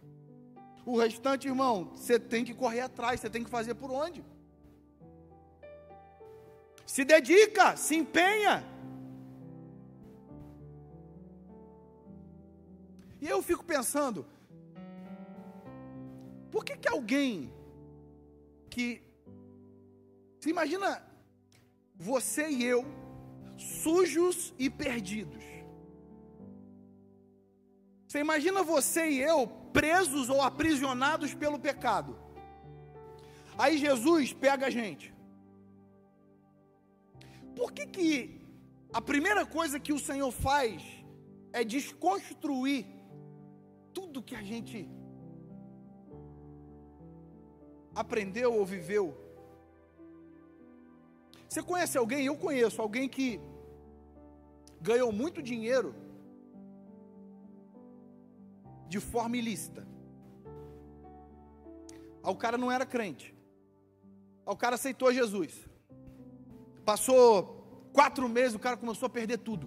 O 0.84 0.98
restante, 0.98 1.46
irmão, 1.46 1.92
você 1.94 2.18
tem 2.18 2.44
que 2.44 2.54
correr 2.54 2.80
atrás, 2.80 3.20
você 3.20 3.28
tem 3.28 3.44
que 3.44 3.50
fazer 3.50 3.74
por 3.74 3.90
onde? 3.90 4.24
Se 6.86 7.04
dedica, 7.04 7.76
se 7.76 7.94
empenha. 7.96 8.64
E 13.20 13.28
eu 13.28 13.42
fico 13.42 13.64
pensando, 13.64 14.26
por 16.50 16.64
que 16.64 16.76
que 16.76 16.88
alguém 16.88 17.52
que 18.68 19.02
se 20.40 20.50
imagina 20.50 21.02
você 21.96 22.48
e 22.48 22.64
eu 22.64 22.84
sujos 23.56 24.54
e 24.58 24.70
perdidos. 24.70 25.44
Você 28.06 28.20
imagina 28.20 28.62
você 28.62 29.10
e 29.10 29.20
eu 29.20 29.46
presos 29.72 30.30
ou 30.30 30.40
aprisionados 30.40 31.34
pelo 31.34 31.58
pecado. 31.58 32.16
Aí 33.58 33.76
Jesus 33.76 34.32
pega 34.32 34.66
a 34.66 34.70
gente. 34.70 35.12
Por 37.56 37.72
que 37.72 37.86
que 37.86 38.40
a 38.92 39.00
primeira 39.02 39.44
coisa 39.44 39.80
que 39.80 39.92
o 39.92 39.98
Senhor 39.98 40.30
faz 40.30 40.82
é 41.52 41.64
desconstruir 41.64 42.86
tudo 43.92 44.22
que 44.22 44.36
a 44.36 44.42
gente 44.42 44.88
aprendeu 48.00 48.54
ou 48.54 48.64
viveu. 48.64 49.06
Você 51.48 51.60
conhece 51.62 51.98
alguém? 51.98 52.26
Eu 52.26 52.36
conheço 52.36 52.80
alguém 52.80 53.08
que 53.08 53.40
ganhou 54.80 55.10
muito 55.10 55.42
dinheiro 55.42 55.94
de 58.86 59.00
forma 59.00 59.36
ilícita. 59.36 59.86
o 62.22 62.36
cara 62.36 62.58
não 62.58 62.70
era 62.70 62.86
crente. 62.94 63.34
o 64.46 64.56
cara 64.56 64.76
aceitou 64.76 65.12
Jesus. 65.12 65.52
Passou 66.84 67.32
quatro 67.92 68.28
meses, 68.28 68.54
o 68.54 68.58
cara 68.66 68.76
começou 68.76 69.06
a 69.06 69.10
perder 69.10 69.38
tudo. 69.38 69.66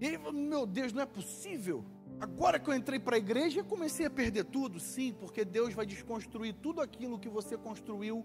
E 0.00 0.06
ele 0.06 0.18
falou: 0.18 0.32
Meu 0.32 0.64
Deus, 0.66 0.92
não 0.92 1.02
é 1.02 1.06
possível. 1.06 1.84
Agora 2.18 2.58
que 2.58 2.68
eu 2.68 2.74
entrei 2.74 2.98
para 2.98 3.16
a 3.16 3.18
igreja, 3.18 3.62
comecei 3.62 4.06
a 4.06 4.10
perder 4.10 4.44
tudo, 4.44 4.80
sim, 4.80 5.12
porque 5.12 5.44
Deus 5.44 5.74
vai 5.74 5.84
desconstruir 5.84 6.54
tudo 6.54 6.80
aquilo 6.80 7.18
que 7.18 7.28
você 7.28 7.56
construiu 7.58 8.24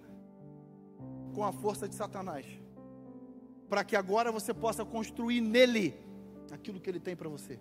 com 1.33 1.43
a 1.43 1.51
força 1.51 1.87
de 1.87 1.95
Satanás, 1.95 2.45
para 3.69 3.83
que 3.83 3.95
agora 3.95 4.31
você 4.31 4.53
possa 4.53 4.85
construir 4.85 5.41
nele 5.41 5.95
aquilo 6.51 6.79
que 6.79 6.89
ele 6.89 6.99
tem 6.99 7.15
para 7.15 7.29
você. 7.29 7.59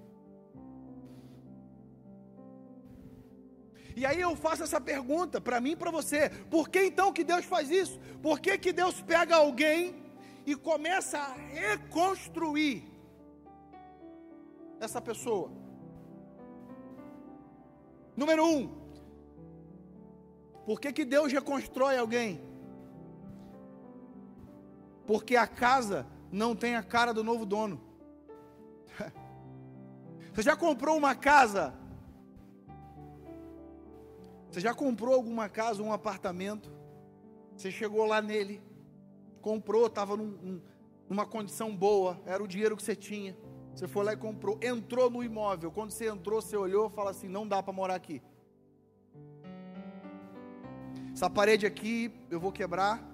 E 3.97 4.07
aí 4.07 4.21
eu 4.21 4.37
faço 4.37 4.63
essa 4.63 4.81
pergunta 4.81 5.41
para 5.41 5.61
mim 5.61 5.73
e 5.73 5.77
para 5.77 5.91
você: 5.91 6.31
por 6.49 6.69
que 6.69 6.85
então 6.85 7.13
que 7.13 7.25
Deus 7.25 7.45
faz 7.45 7.71
isso? 7.71 7.99
Por 8.23 8.41
que, 8.41 8.57
que 8.57 8.73
Deus 8.73 9.01
pega 9.03 9.37
alguém 9.37 9.95
e 10.47 10.55
começa 10.55 11.19
a 11.19 11.33
reconstruir 11.33 12.85
essa 14.81 15.01
pessoa? 15.01 15.60
Número 18.17 18.45
um, 18.45 18.81
por 20.65 20.81
que, 20.81 20.93
que 20.93 21.05
Deus 21.05 21.33
reconstrói 21.33 21.99
alguém? 21.99 22.41
Porque 25.07 25.37
a 25.37 25.47
casa 25.47 26.07
não 26.31 26.55
tem 26.55 26.77
a 26.77 26.83
cara 26.83 27.13
do 27.13 27.25
novo 27.25 27.45
dono. 27.45 27.81
Você 30.33 30.43
já 30.43 30.57
comprou 30.57 30.97
uma 30.97 31.15
casa? 31.15 31.75
Você 34.51 34.61
já 34.61 34.75
comprou 34.75 35.15
alguma 35.15 35.49
casa, 35.49 35.83
um 35.83 35.93
apartamento? 35.93 36.73
Você 37.57 37.71
chegou 37.71 38.05
lá 38.07 38.23
nele, 38.23 38.63
comprou, 39.41 39.87
estava 39.87 40.17
num, 40.17 40.61
numa 41.09 41.27
condição 41.27 41.75
boa, 41.75 42.21
era 42.25 42.43
o 42.43 42.49
dinheiro 42.49 42.77
que 42.77 42.83
você 42.83 42.97
tinha. 42.97 43.37
Você 43.75 43.87
foi 43.89 44.05
lá 44.05 44.13
e 44.13 44.17
comprou, 44.17 44.59
entrou 44.63 45.11
no 45.11 45.23
imóvel. 45.23 45.71
Quando 45.71 45.91
você 45.91 46.09
entrou, 46.09 46.41
você 46.41 46.57
olhou 46.57 46.89
e 46.89 46.91
falou 46.91 47.11
assim: 47.11 47.29
não 47.29 47.47
dá 47.47 47.63
para 47.63 47.73
morar 47.73 47.95
aqui. 47.95 48.23
Essa 51.13 51.29
parede 51.29 51.67
aqui 51.67 52.13
eu 52.31 52.41
vou 52.41 52.53
quebrar. 52.53 53.07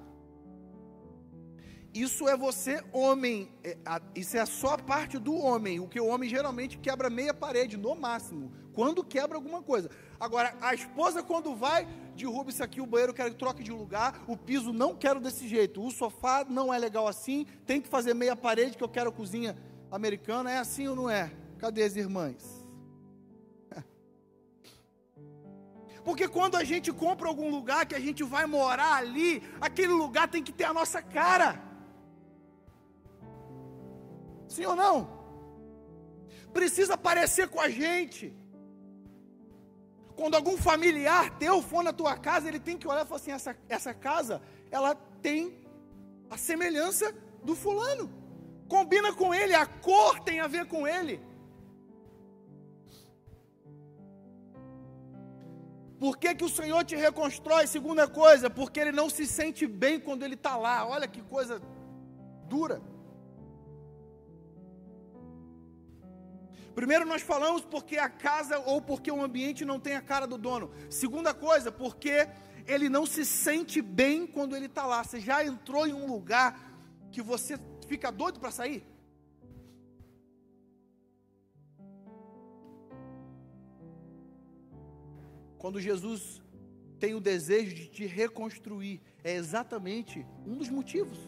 isso 1.95 2.29
é 2.29 2.37
você, 2.37 2.83
homem. 2.93 3.51
É, 3.65 3.77
isso 4.15 4.37
é 4.37 4.45
só 4.45 4.75
a 4.75 4.79
parte 4.79 5.19
do 5.19 5.35
homem. 5.35 5.81
O 5.81 5.89
que 5.89 6.01
o 6.01 6.07
homem 6.07 6.29
geralmente 6.29 6.79
quebra 6.79 7.09
meia 7.09 7.33
parede, 7.33 7.77
no 7.77 7.95
máximo. 7.95 8.53
Quando 8.75 9.03
quebra 9.03 9.37
alguma 9.37 9.63
coisa. 9.63 9.91
Agora, 10.21 10.55
a 10.61 10.75
esposa, 10.75 11.23
quando 11.23 11.55
vai, 11.55 11.89
derruba 12.15 12.51
isso 12.51 12.63
aqui, 12.63 12.81
o 12.81 12.87
banheiro 12.87 13.15
quero 13.15 13.31
que 13.31 13.39
troque 13.39 13.63
de 13.63 13.73
lugar, 13.73 14.23
o 14.27 14.37
piso 14.37 14.73
não 14.73 14.95
quero 14.95 15.21
desse 15.21 15.49
jeito, 15.49 15.83
o 15.83 15.91
sofá 15.91 16.45
não 16.49 16.73
é 16.73 16.79
legal 16.79 17.07
assim, 17.09 17.47
tem 17.67 17.81
que 17.81 17.89
fazer 17.89 18.15
meia 18.15 18.37
parede, 18.37 18.77
que 18.77 18.85
eu 18.85 18.89
quero 18.89 19.11
a 19.11 19.13
cozinha 19.13 19.57
americana. 19.97 20.51
É 20.51 20.59
assim 20.59 20.87
ou 20.89 20.97
não 20.97 21.11
é? 21.11 21.33
Cadê 21.59 21.83
as 21.83 21.97
irmãs? 21.97 22.67
Porque 26.05 26.29
quando 26.29 26.57
a 26.57 26.65
gente 26.65 26.93
compra 26.93 27.29
algum 27.29 27.51
lugar 27.51 27.87
que 27.87 27.95
a 27.95 28.01
gente 28.01 28.23
vai 28.23 28.47
morar 28.47 28.95
ali, 28.97 29.43
aquele 29.61 29.93
lugar 29.93 30.29
tem 30.29 30.43
que 30.43 30.53
ter 30.53 30.65
a 30.65 30.75
nossa 30.75 31.03
cara. 31.03 31.63
Sim 34.49 34.67
ou 34.67 34.77
não? 34.77 34.97
Precisa 36.53 36.97
parecer 36.97 37.49
com 37.49 37.61
a 37.61 37.69
gente. 37.69 38.35
Quando 40.15 40.35
algum 40.35 40.57
familiar 40.57 41.39
teu 41.39 41.61
for 41.61 41.83
na 41.85 41.93
tua 41.93 42.17
casa, 42.17 42.49
ele 42.49 42.59
tem 42.59 42.79
que 42.79 42.89
olhar 42.89 43.05
e 43.05 43.09
falar 43.09 43.21
assim: 43.21 43.33
essa, 43.33 43.57
essa 43.69 43.93
casa, 43.93 44.41
ela 44.71 44.95
tem 45.21 45.59
a 46.31 46.39
semelhança 46.39 47.15
do 47.45 47.55
fulano. 47.55 48.26
Combina 48.69 49.13
com 49.13 49.33
ele, 49.33 49.55
a 49.55 49.67
cor 49.67 50.21
tem 50.21 50.41
a 50.41 50.47
ver 50.47 50.67
com 50.67 50.87
ele. 50.87 51.21
Por 55.99 56.19
que, 56.19 56.35
que 56.35 56.45
o 56.45 56.49
Senhor 56.49 56.85
te 56.85 56.95
reconstrói? 56.95 57.67
Segunda 57.67 58.07
coisa, 58.07 58.51
porque 58.51 58.79
ele 58.81 58.93
não 58.93 59.09
se 59.09 59.27
sente 59.27 59.67
bem 59.67 59.99
quando 59.99 60.25
ele 60.25 60.35
está 60.35 60.57
lá. 60.57 60.87
Olha 60.87 61.09
que 61.09 61.23
coisa 61.23 61.61
dura. 62.49 62.83
Primeiro 66.75 67.07
nós 67.07 67.23
falamos 67.23 67.63
porque 67.63 67.97
a 67.97 68.11
casa 68.11 68.59
ou 68.59 68.83
porque 68.83 69.11
o 69.11 69.23
ambiente 69.23 69.65
não 69.65 69.81
tem 69.81 69.97
a 69.97 70.03
cara 70.03 70.27
do 70.27 70.37
dono. 70.37 70.71
Segunda 70.91 71.33
coisa, 71.33 71.73
porque 71.73 72.29
ele 72.67 72.91
não 72.91 73.07
se 73.07 73.25
sente 73.25 73.81
bem 73.81 74.27
quando 74.27 74.55
ele 74.55 74.67
está 74.67 74.85
lá. 74.85 75.03
Você 75.03 75.19
já 75.19 75.43
entrou 75.43 75.87
em 75.87 75.95
um 75.95 76.07
lugar 76.07 76.61
que 77.11 77.23
você 77.23 77.57
fica 77.87 78.11
doido 78.11 78.41
para 78.41 78.51
sair? 78.51 78.85
Quando 85.59 85.81
Jesus 85.81 86.43
tem 86.99 87.15
o 87.15 87.21
desejo 87.21 87.75
de 87.75 87.89
te 87.89 88.07
reconstruir, 88.07 89.01
é 89.25 89.35
exatamente 89.35 90.25
um 90.47 90.57
dos 90.57 90.69
motivos 90.69 91.19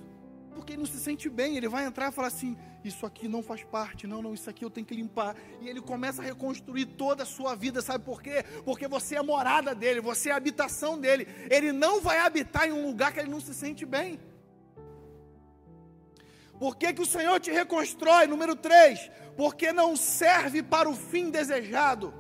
porque 0.59 0.73
ele 0.73 0.81
não 0.81 0.87
se 0.87 0.99
sente 0.99 1.29
bem. 1.29 1.57
Ele 1.57 1.68
vai 1.68 1.85
entrar 1.87 2.09
e 2.09 2.12
falar 2.12 2.29
assim: 2.29 2.57
Isso 2.85 3.07
aqui 3.07 3.29
não 3.29 3.42
faz 3.42 3.62
parte, 3.64 4.07
não, 4.07 4.21
não, 4.21 4.35
isso 4.35 4.51
aqui 4.51 4.64
eu 4.64 4.71
tenho 4.71 4.87
que 4.87 4.94
limpar. 4.94 5.37
E 5.61 5.68
ele 5.68 5.81
começa 5.81 6.21
a 6.21 6.25
reconstruir 6.25 6.87
toda 6.87 7.23
a 7.23 7.27
sua 7.27 7.55
vida, 7.55 7.81
sabe 7.81 8.05
por 8.05 8.21
quê? 8.21 8.44
Porque 8.64 8.88
você 8.88 9.16
é 9.16 9.23
morada 9.23 9.75
dele, 9.75 10.01
você 10.01 10.31
é 10.31 10.33
a 10.33 10.37
habitação 10.37 10.99
dele. 10.99 11.27
Ele 11.51 11.73
não 11.73 12.01
vai 12.01 12.18
habitar 12.18 12.68
em 12.68 12.73
um 12.73 12.87
lugar 12.87 13.12
que 13.12 13.21
ele 13.21 13.31
não 13.31 13.40
se 13.40 13.55
sente 13.55 13.87
bem. 13.87 14.18
Por 16.59 16.77
que, 16.77 16.92
que 16.92 17.03
o 17.03 17.07
Senhor 17.07 17.38
te 17.40 17.51
reconstrói? 17.51 18.27
Número 18.27 18.57
3, 18.57 19.11
porque 19.37 19.73
não 19.73 19.97
serve 19.97 20.62
para 20.62 20.88
o 20.88 20.94
fim 20.94 21.31
desejado. 21.31 22.12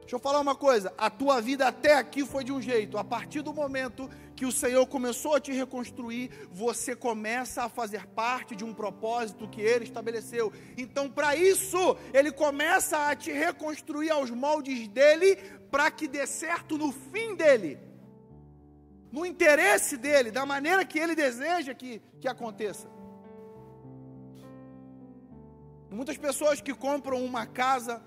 Deixa 0.00 0.16
eu 0.16 0.20
falar 0.20 0.40
uma 0.40 0.54
coisa: 0.54 0.90
a 0.96 1.10
tua 1.10 1.38
vida 1.40 1.68
até 1.68 1.94
aqui 1.94 2.24
foi 2.24 2.42
de 2.42 2.50
um 2.50 2.62
jeito, 2.62 2.96
a 2.96 3.04
partir 3.04 3.42
do 3.42 3.52
momento 3.52 4.08
que 4.34 4.46
o 4.46 4.50
Senhor 4.50 4.86
começou 4.86 5.34
a 5.34 5.40
te 5.40 5.52
reconstruir, 5.52 6.30
você 6.50 6.96
começa 6.96 7.64
a 7.64 7.68
fazer 7.68 8.06
parte 8.06 8.56
de 8.56 8.64
um 8.64 8.72
propósito 8.72 9.46
que 9.46 9.60
Ele 9.60 9.84
estabeleceu. 9.84 10.50
Então, 10.78 11.10
para 11.10 11.36
isso, 11.36 11.96
Ele 12.14 12.32
começa 12.32 13.08
a 13.08 13.14
te 13.14 13.30
reconstruir 13.30 14.10
aos 14.10 14.30
moldes 14.30 14.88
dele, 14.88 15.36
para 15.70 15.90
que 15.90 16.08
dê 16.08 16.26
certo 16.26 16.78
no 16.78 16.90
fim 16.90 17.34
dele, 17.34 17.78
no 19.10 19.24
interesse 19.24 19.96
dele, 19.96 20.30
da 20.30 20.44
maneira 20.44 20.84
que 20.84 20.98
Ele 20.98 21.14
deseja 21.14 21.74
que, 21.74 22.00
que 22.20 22.28
aconteça. 22.28 22.88
Muitas 25.90 26.18
pessoas 26.18 26.60
que 26.60 26.74
compram 26.74 27.24
uma 27.24 27.46
casa 27.46 28.02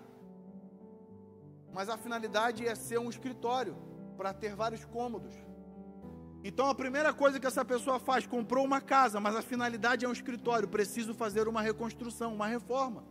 mas 1.74 1.90
a 1.90 1.98
finalidade 1.98 2.68
é 2.68 2.76
ser 2.76 3.00
um 3.00 3.10
escritório 3.10 3.76
para 4.18 4.34
ter 4.34 4.56
vários 4.56 4.84
cômodos. 4.86 5.34
Então 6.44 6.68
a 6.68 6.76
primeira 6.76 7.14
coisa 7.14 7.40
que 7.40 7.48
essa 7.48 7.64
pessoa 7.64 8.00
faz, 8.00 8.26
comprou 8.26 8.66
uma 8.66 8.82
casa, 8.82 9.20
mas 9.20 9.36
a 9.36 9.42
finalidade 9.42 10.06
é 10.06 10.10
um 10.10 10.12
escritório, 10.12 10.68
preciso 10.68 11.14
fazer 11.14 11.48
uma 11.48 11.62
reconstrução, 11.62 12.34
uma 12.34 12.48
reforma. 12.48 13.06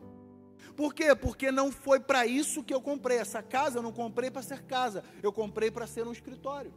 Por 0.76 0.92
quê? 0.92 1.14
Porque 1.14 1.50
não 1.50 1.72
foi 1.72 2.00
para 2.00 2.26
isso 2.26 2.62
que 2.62 2.74
eu 2.74 2.81
comprei. 2.81 3.18
Essa 3.18 3.42
casa 3.42 3.79
eu 3.79 3.83
não 3.83 3.92
comprei 3.92 4.31
para 4.31 4.42
ser 4.42 4.62
casa, 4.62 5.03
eu 5.22 5.33
comprei 5.33 5.70
para 5.70 5.87
ser 5.87 6.07
um 6.07 6.12
escritório. 6.12 6.72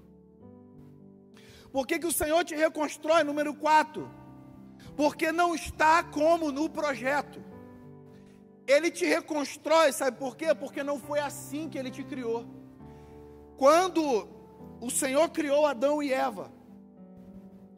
Por 1.74 1.88
que, 1.88 1.98
que 1.98 2.06
o 2.06 2.12
Senhor 2.12 2.46
te 2.46 2.56
reconstrói? 2.56 3.24
Número 3.24 3.52
4. 3.56 4.10
Porque 4.96 5.32
não 5.32 5.56
está 5.56 6.04
como 6.04 6.52
no 6.52 6.70
projeto. 6.70 7.44
Ele 8.68 8.92
te 8.92 9.06
reconstrói, 9.06 9.92
sabe 9.92 10.16
por 10.18 10.38
quê? 10.38 10.54
Porque 10.54 10.84
não 10.84 11.00
foi 11.00 11.20
assim 11.20 11.68
que 11.68 11.78
ele 11.80 11.90
te 11.90 12.04
criou. 12.04 12.46
Quando 13.58 14.30
o 14.80 14.90
Senhor 14.92 15.28
criou 15.30 15.66
Adão 15.66 16.02
e 16.04 16.14
Eva, 16.14 16.52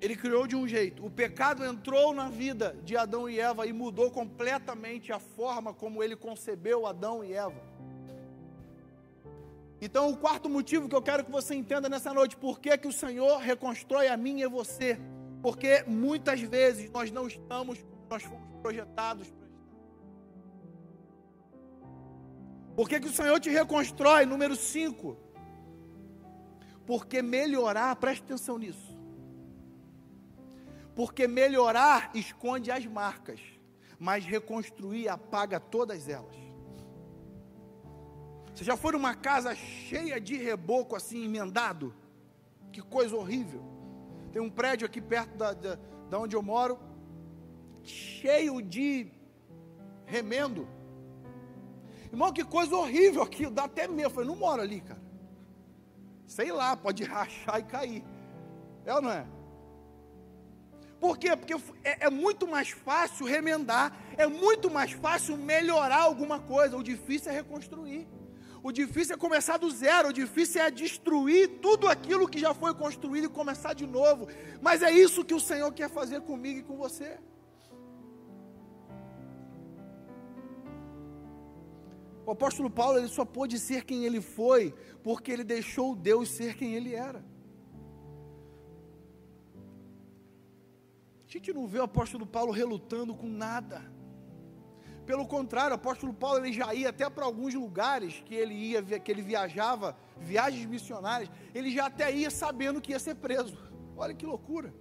ele 0.02 0.16
criou 0.18 0.46
de 0.46 0.58
um 0.58 0.68
jeito. 0.68 1.06
O 1.06 1.10
pecado 1.10 1.64
entrou 1.64 2.14
na 2.14 2.28
vida 2.28 2.78
de 2.84 2.98
Adão 2.98 3.30
e 3.30 3.40
Eva 3.40 3.66
e 3.66 3.72
mudou 3.72 4.12
completamente 4.12 5.14
a 5.14 5.20
forma 5.20 5.74
como 5.74 6.04
ele 6.04 6.18
concebeu 6.18 6.86
Adão 6.86 7.24
e 7.24 7.32
Eva. 7.32 7.75
Então, 9.86 10.10
o 10.10 10.18
quarto 10.18 10.50
motivo 10.50 10.90
que 10.90 10.96
eu 10.96 11.02
quero 11.10 11.24
que 11.26 11.32
você 11.32 11.54
entenda 11.56 11.88
nessa 11.88 12.12
noite, 12.14 12.36
por 12.36 12.60
que, 12.60 12.78
que 12.78 12.88
o 12.88 12.98
Senhor 13.04 13.38
reconstrói 13.40 14.08
a 14.08 14.18
mim 14.18 14.42
e 14.42 14.48
você? 14.48 15.00
Porque 15.42 15.84
muitas 15.88 16.42
vezes 16.42 16.90
nós 16.90 17.12
não 17.12 17.28
estamos 17.28 17.82
como 17.84 18.06
nós 18.10 18.24
fomos 18.24 18.48
projetados 18.62 19.28
Por 22.76 22.90
que, 22.90 23.00
que 23.00 23.08
o 23.08 23.14
Senhor 23.14 23.40
te 23.40 23.50
reconstrói? 23.50 24.26
Número 24.26 24.56
5. 24.56 25.18
Porque 26.86 27.22
melhorar, 27.22 27.96
preste 27.96 28.24
atenção 28.24 28.58
nisso. 28.58 28.94
Porque 30.94 31.26
melhorar 31.26 32.12
esconde 32.14 32.70
as 32.72 32.86
marcas, 32.86 33.40
mas 33.98 34.26
reconstruir 34.26 35.08
apaga 35.08 35.58
todas 35.58 36.10
elas. 36.10 36.36
Você 38.56 38.64
já 38.64 38.78
foi 38.78 38.94
numa 38.94 39.14
casa 39.14 39.54
cheia 39.54 40.20
de 40.20 40.38
reboco 40.38 40.96
assim, 40.96 41.26
emendado? 41.26 41.94
Que 42.72 42.82
coisa 42.82 43.14
horrível. 43.14 43.62
Tem 44.32 44.42
um 44.42 44.50
prédio 44.50 44.86
aqui 44.86 45.02
perto 45.02 45.36
da, 45.36 45.52
da, 45.52 45.78
da 46.10 46.20
onde 46.20 46.38
eu 46.38 46.42
moro, 46.42 46.80
cheio 47.84 48.62
de 48.62 49.12
remendo. 50.06 50.66
Irmão, 52.06 52.32
que 52.32 52.46
coisa 52.46 52.74
horrível 52.78 53.22
aquilo, 53.22 53.52
dá 53.52 53.66
até 53.66 53.90
medo. 53.90 54.04
Eu 54.04 54.10
falei, 54.10 54.30
não 54.30 54.38
mora 54.38 54.62
ali, 54.62 54.80
cara. 54.80 55.02
Sei 56.26 56.50
lá, 56.50 56.78
pode 56.78 57.04
rachar 57.06 57.60
e 57.60 57.64
cair. 57.64 58.06
É 58.86 58.94
ou 58.94 59.02
não 59.02 59.12
é? 59.12 59.28
Por 60.98 61.18
quê? 61.18 61.36
Porque 61.36 61.54
é, 61.84 62.06
é, 62.06 62.10
muito 62.10 62.48
mais 62.48 62.70
fácil 62.70 63.26
remendar, 63.26 63.94
é 64.16 64.26
muito 64.26 64.72
mais 64.72 64.94
fácil 64.94 65.36
melhorar 65.36 66.04
alguma 66.04 66.40
coisa. 66.40 66.78
O 66.78 66.84
difícil 66.84 67.34
é 67.34 67.36
reconstruir. 67.36 68.08
O 68.68 68.72
difícil 68.72 69.14
é 69.14 69.18
começar 69.26 69.58
do 69.58 69.70
zero, 69.70 70.10
o 70.10 70.14
difícil 70.22 70.60
é 70.60 70.72
destruir 70.72 71.60
tudo 71.66 71.88
aquilo 71.88 72.28
que 72.28 72.40
já 72.40 72.52
foi 72.52 72.74
construído 72.74 73.26
e 73.26 73.30
começar 73.30 73.74
de 73.74 73.86
novo. 73.86 74.28
Mas 74.60 74.82
é 74.82 74.90
isso 74.92 75.24
que 75.24 75.36
o 75.36 75.40
Senhor 75.40 75.72
quer 75.72 75.88
fazer 75.88 76.22
comigo 76.22 76.58
e 76.62 76.64
com 76.64 76.76
você. 76.76 77.20
O 82.26 82.32
apóstolo 82.32 82.72
Paulo 82.72 82.98
ele 82.98 83.08
só 83.08 83.24
pôde 83.24 83.60
ser 83.60 83.86
quem 83.86 84.04
ele 84.04 84.20
foi 84.20 84.74
porque 85.04 85.32
ele 85.32 85.44
deixou 85.44 85.96
Deus 85.96 86.28
ser 86.30 86.56
quem 86.56 86.74
ele 86.74 86.96
era. 86.96 87.24
A 91.24 91.32
gente 91.34 91.54
não 91.54 91.68
vê 91.68 91.78
o 91.78 91.84
apóstolo 91.84 92.26
Paulo 92.26 92.52
relutando 92.52 93.14
com 93.14 93.28
nada. 93.28 93.95
Pelo 95.06 95.26
contrário, 95.28 95.72
o 95.72 95.76
apóstolo 95.76 96.14
Paulo 96.14 96.40
ele 96.40 96.54
já 96.54 96.74
ia 96.74 96.90
até 96.90 97.10
para 97.10 97.26
alguns 97.26 97.54
lugares 97.54 98.24
que 98.26 98.34
ele 98.34 98.54
ia, 98.54 98.82
que 98.82 99.12
ele 99.12 99.22
viajava, 99.22 99.96
viagens 100.18 100.66
missionárias, 100.66 101.30
ele 101.54 101.72
já 101.72 101.86
até 101.86 102.12
ia 102.12 102.32
sabendo 102.32 102.82
que 102.82 102.92
ia 102.92 103.00
ser 103.00 103.16
preso. 103.16 103.58
Olha 103.96 104.14
que 104.14 104.26
loucura. 104.26 104.74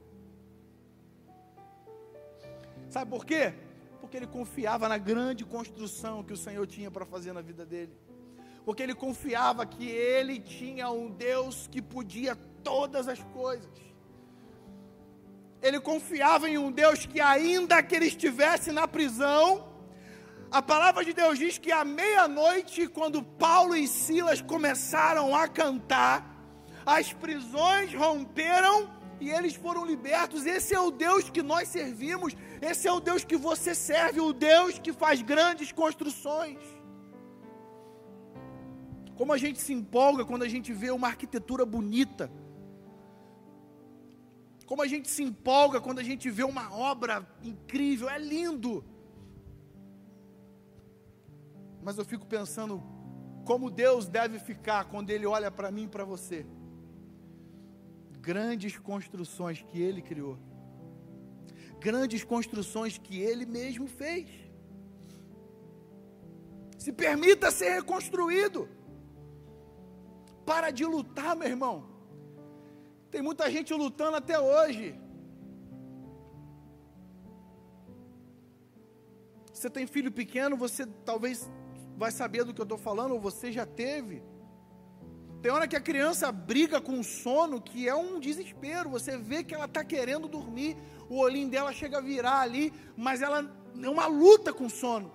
Sabe 2.88 3.10
por 3.10 3.24
quê? 3.26 3.54
porque 4.04 4.18
ele 4.18 4.26
confiava 4.26 4.86
na 4.86 4.98
grande 4.98 5.46
construção 5.46 6.22
que 6.22 6.32
o 6.32 6.36
Senhor 6.36 6.66
tinha 6.66 6.90
para 6.90 7.06
fazer 7.06 7.32
na 7.32 7.40
vida 7.40 7.64
dele. 7.66 7.92
Porque 8.64 8.82
ele 8.82 8.94
confiava 8.94 9.64
que 9.64 9.88
ele 9.88 10.38
tinha 10.38 10.90
um 10.90 11.10
Deus 11.10 11.66
que 11.66 11.80
podia 11.80 12.36
todas 12.62 13.08
as 13.08 13.20
coisas. 13.32 13.72
ele 15.62 15.80
confiava 15.80 16.48
em 16.50 16.58
um 16.58 16.70
Deus 16.70 17.06
que, 17.06 17.18
ainda 17.18 17.82
que 17.82 17.96
ele 17.96 18.06
estivesse 18.06 18.70
na 18.70 18.86
prisão, 18.86 19.66
a 20.58 20.62
palavra 20.62 21.04
de 21.04 21.12
Deus 21.12 21.36
diz 21.36 21.58
que 21.58 21.72
à 21.72 21.84
meia-noite, 21.84 22.86
quando 22.86 23.20
Paulo 23.20 23.74
e 23.74 23.88
Silas 23.88 24.40
começaram 24.40 25.34
a 25.34 25.48
cantar, 25.48 26.16
as 26.86 27.12
prisões 27.12 27.92
romperam 27.92 28.88
e 29.20 29.30
eles 29.30 29.56
foram 29.56 29.84
libertos. 29.84 30.46
Esse 30.46 30.72
é 30.72 30.78
o 30.78 30.92
Deus 30.92 31.28
que 31.28 31.42
nós 31.42 31.66
servimos, 31.66 32.36
esse 32.62 32.86
é 32.86 32.92
o 32.92 33.00
Deus 33.00 33.24
que 33.24 33.36
você 33.36 33.74
serve, 33.74 34.20
o 34.20 34.32
Deus 34.32 34.78
que 34.78 34.92
faz 34.92 35.20
grandes 35.22 35.72
construções. 35.72 36.60
Como 39.16 39.32
a 39.32 39.38
gente 39.44 39.60
se 39.60 39.72
empolga 39.72 40.24
quando 40.24 40.44
a 40.44 40.48
gente 40.48 40.72
vê 40.72 40.92
uma 40.92 41.08
arquitetura 41.08 41.66
bonita. 41.66 42.30
Como 44.66 44.82
a 44.82 44.86
gente 44.86 45.08
se 45.10 45.24
empolga 45.24 45.80
quando 45.80 45.98
a 45.98 46.04
gente 46.04 46.30
vê 46.30 46.44
uma 46.44 46.72
obra 46.72 47.28
incrível, 47.42 48.08
é 48.08 48.18
lindo. 48.18 48.84
Mas 51.84 51.98
eu 51.98 52.04
fico 52.04 52.26
pensando 52.26 52.82
como 53.44 53.70
Deus 53.70 54.08
deve 54.08 54.38
ficar 54.38 54.86
quando 54.86 55.10
Ele 55.10 55.26
olha 55.26 55.50
para 55.50 55.70
mim 55.70 55.84
e 55.84 55.92
para 55.94 56.04
você. 56.12 56.46
Grandes 58.28 58.78
construções 58.78 59.60
que 59.68 59.82
Ele 59.82 60.00
criou, 60.00 60.38
grandes 61.78 62.24
construções 62.24 62.96
que 62.96 63.20
Ele 63.20 63.44
mesmo 63.44 63.86
fez. 63.86 64.30
Se 66.78 66.90
permita 66.90 67.50
ser 67.50 67.70
reconstruído. 67.74 68.66
Para 70.46 70.70
de 70.70 70.84
lutar, 70.84 71.36
meu 71.36 71.48
irmão. 71.48 71.76
Tem 73.10 73.22
muita 73.22 73.50
gente 73.50 73.72
lutando 73.74 74.16
até 74.16 74.38
hoje. 74.38 74.98
Você 79.52 79.68
tem 79.70 79.86
filho 79.86 80.10
pequeno, 80.12 80.56
você 80.56 80.84
talvez 81.10 81.50
vai 81.96 82.10
saber 82.10 82.44
do 82.44 82.52
que 82.52 82.60
eu 82.60 82.64
estou 82.64 82.78
falando, 82.78 83.12
ou 83.12 83.20
você 83.20 83.50
já 83.52 83.66
teve. 83.66 84.22
Tem 85.40 85.52
hora 85.52 85.68
que 85.68 85.76
a 85.76 85.80
criança 85.80 86.32
briga 86.32 86.80
com 86.80 87.02
sono, 87.02 87.60
que 87.60 87.86
é 87.86 87.94
um 87.94 88.18
desespero. 88.18 88.88
Você 88.90 89.18
vê 89.18 89.44
que 89.44 89.54
ela 89.54 89.66
está 89.66 89.84
querendo 89.84 90.26
dormir, 90.26 90.76
o 91.08 91.18
olhinho 91.18 91.50
dela 91.50 91.72
chega 91.72 91.98
a 91.98 92.00
virar 92.00 92.40
ali, 92.40 92.72
mas 92.96 93.20
ela 93.20 93.50
é 93.82 93.88
uma 93.88 94.06
luta 94.06 94.52
com 94.52 94.68
sono. 94.68 95.12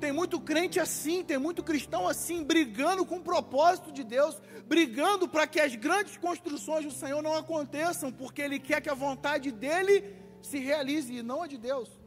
Tem 0.00 0.10
muito 0.10 0.40
crente 0.40 0.80
assim, 0.80 1.22
tem 1.22 1.38
muito 1.38 1.62
cristão 1.62 2.08
assim, 2.08 2.42
brigando 2.42 3.04
com 3.04 3.16
o 3.16 3.22
propósito 3.22 3.92
de 3.92 4.02
Deus, 4.02 4.40
brigando 4.66 5.28
para 5.28 5.46
que 5.46 5.60
as 5.60 5.74
grandes 5.74 6.16
construções 6.16 6.84
do 6.84 6.90
Senhor 6.90 7.22
não 7.22 7.34
aconteçam, 7.34 8.10
porque 8.10 8.42
Ele 8.42 8.58
quer 8.58 8.80
que 8.80 8.88
a 8.88 8.94
vontade 8.94 9.52
dele 9.52 10.16
se 10.40 10.58
realize 10.58 11.12
e 11.12 11.22
não 11.22 11.42
a 11.42 11.46
de 11.46 11.58
Deus. 11.58 12.01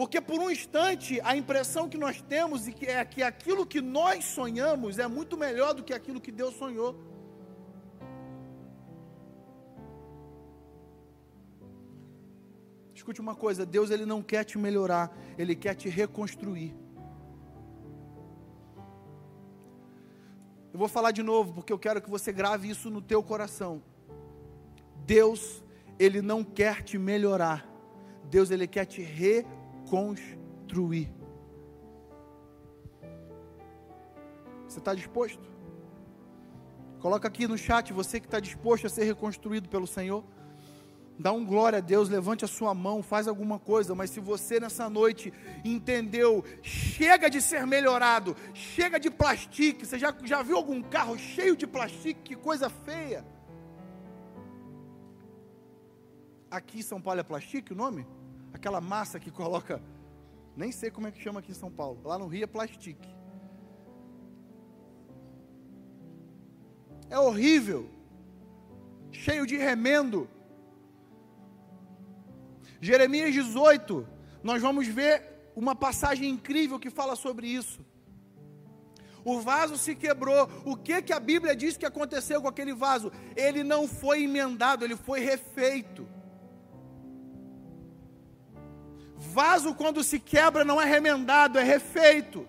Porque 0.00 0.18
por 0.18 0.40
um 0.40 0.50
instante 0.50 1.20
a 1.22 1.36
impressão 1.36 1.86
que 1.86 1.98
nós 1.98 2.22
temos 2.22 2.66
é 2.66 3.04
que 3.04 3.22
aquilo 3.22 3.66
que 3.66 3.82
nós 3.82 4.24
sonhamos 4.24 4.98
é 4.98 5.06
muito 5.06 5.36
melhor 5.36 5.74
do 5.74 5.82
que 5.82 5.92
aquilo 5.92 6.22
que 6.22 6.32
Deus 6.32 6.54
sonhou. 6.54 6.96
Escute 12.94 13.20
uma 13.20 13.34
coisa, 13.34 13.66
Deus 13.66 13.90
ele 13.90 14.06
não 14.06 14.22
quer 14.22 14.42
te 14.42 14.56
melhorar, 14.56 15.14
ele 15.36 15.54
quer 15.54 15.74
te 15.74 15.90
reconstruir. 15.90 16.74
Eu 20.72 20.78
vou 20.78 20.88
falar 20.88 21.10
de 21.10 21.22
novo 21.22 21.52
porque 21.52 21.74
eu 21.74 21.78
quero 21.78 22.00
que 22.00 22.08
você 22.08 22.32
grave 22.32 22.70
isso 22.70 22.88
no 22.88 23.02
teu 23.02 23.22
coração. 23.22 23.82
Deus, 25.04 25.62
ele 25.98 26.22
não 26.22 26.42
quer 26.42 26.82
te 26.82 26.96
melhorar. 26.96 27.68
Deus 28.30 28.50
ele 28.50 28.66
quer 28.66 28.86
te 28.86 29.02
reconstruir. 29.02 29.59
Você 34.66 34.78
está 34.78 34.94
disposto? 34.94 35.50
Coloca 37.00 37.26
aqui 37.26 37.48
no 37.48 37.58
chat 37.58 37.92
você 37.92 38.20
que 38.20 38.26
está 38.26 38.38
disposto 38.38 38.86
a 38.86 38.90
ser 38.90 39.04
reconstruído 39.04 39.68
pelo 39.68 39.86
Senhor 39.86 40.24
dá 41.20 41.32
um 41.32 41.44
glória 41.44 41.78
a 41.78 41.80
Deus, 41.82 42.08
levante 42.08 42.46
a 42.46 42.48
sua 42.48 42.72
mão, 42.72 43.02
faz 43.02 43.28
alguma 43.28 43.58
coisa, 43.58 43.94
mas 43.94 44.08
se 44.08 44.20
você 44.20 44.58
nessa 44.58 44.88
noite 44.88 45.32
entendeu, 45.62 46.42
chega 46.62 47.28
de 47.28 47.42
ser 47.42 47.66
melhorado, 47.66 48.34
chega 48.54 48.98
de 48.98 49.10
plástico, 49.10 49.84
você 49.84 49.98
já, 49.98 50.14
já 50.24 50.42
viu 50.42 50.56
algum 50.56 50.82
carro 50.82 51.18
cheio 51.18 51.54
de 51.54 51.66
plástico, 51.66 52.22
que 52.22 52.34
coisa 52.34 52.70
feia? 52.70 53.22
Aqui 56.50 56.78
em 56.78 56.82
São 56.82 57.00
Paulo 57.00 57.20
é 57.20 57.22
plástico 57.22 57.74
o 57.74 57.76
nome? 57.76 58.06
Aquela 58.52 58.80
massa 58.80 59.20
que 59.20 59.30
coloca, 59.30 59.82
nem 60.56 60.72
sei 60.72 60.90
como 60.90 61.06
é 61.06 61.10
que 61.10 61.20
chama 61.20 61.40
aqui 61.40 61.52
em 61.52 61.54
São 61.54 61.70
Paulo, 61.70 62.00
lá 62.04 62.18
no 62.18 62.26
Rio 62.26 62.44
é 62.44 62.46
plástico. 62.46 63.00
É 67.08 67.18
horrível, 67.18 67.88
cheio 69.10 69.46
de 69.46 69.56
remendo, 69.56 70.28
Jeremias 72.80 73.34
18, 73.34 74.06
nós 74.42 74.62
vamos 74.62 74.86
ver 74.86 75.22
uma 75.54 75.74
passagem 75.74 76.30
incrível 76.30 76.78
que 76.78 76.88
fala 76.88 77.14
sobre 77.14 77.46
isso. 77.46 77.84
O 79.22 79.40
vaso 79.40 79.76
se 79.76 79.94
quebrou. 79.94 80.48
O 80.64 80.74
que 80.76 81.02
que 81.02 81.12
a 81.12 81.20
Bíblia 81.20 81.54
diz 81.54 81.76
que 81.76 81.84
aconteceu 81.84 82.40
com 82.40 82.48
aquele 82.48 82.72
vaso? 82.72 83.12
Ele 83.36 83.62
não 83.62 83.86
foi 83.86 84.22
emendado, 84.22 84.82
ele 84.82 84.96
foi 84.96 85.20
refeito. 85.20 86.08
Vaso 89.20 89.74
quando 89.74 90.02
se 90.02 90.18
quebra 90.18 90.64
não 90.64 90.80
é 90.80 90.86
remendado, 90.86 91.58
é 91.58 91.62
refeito. 91.62 92.48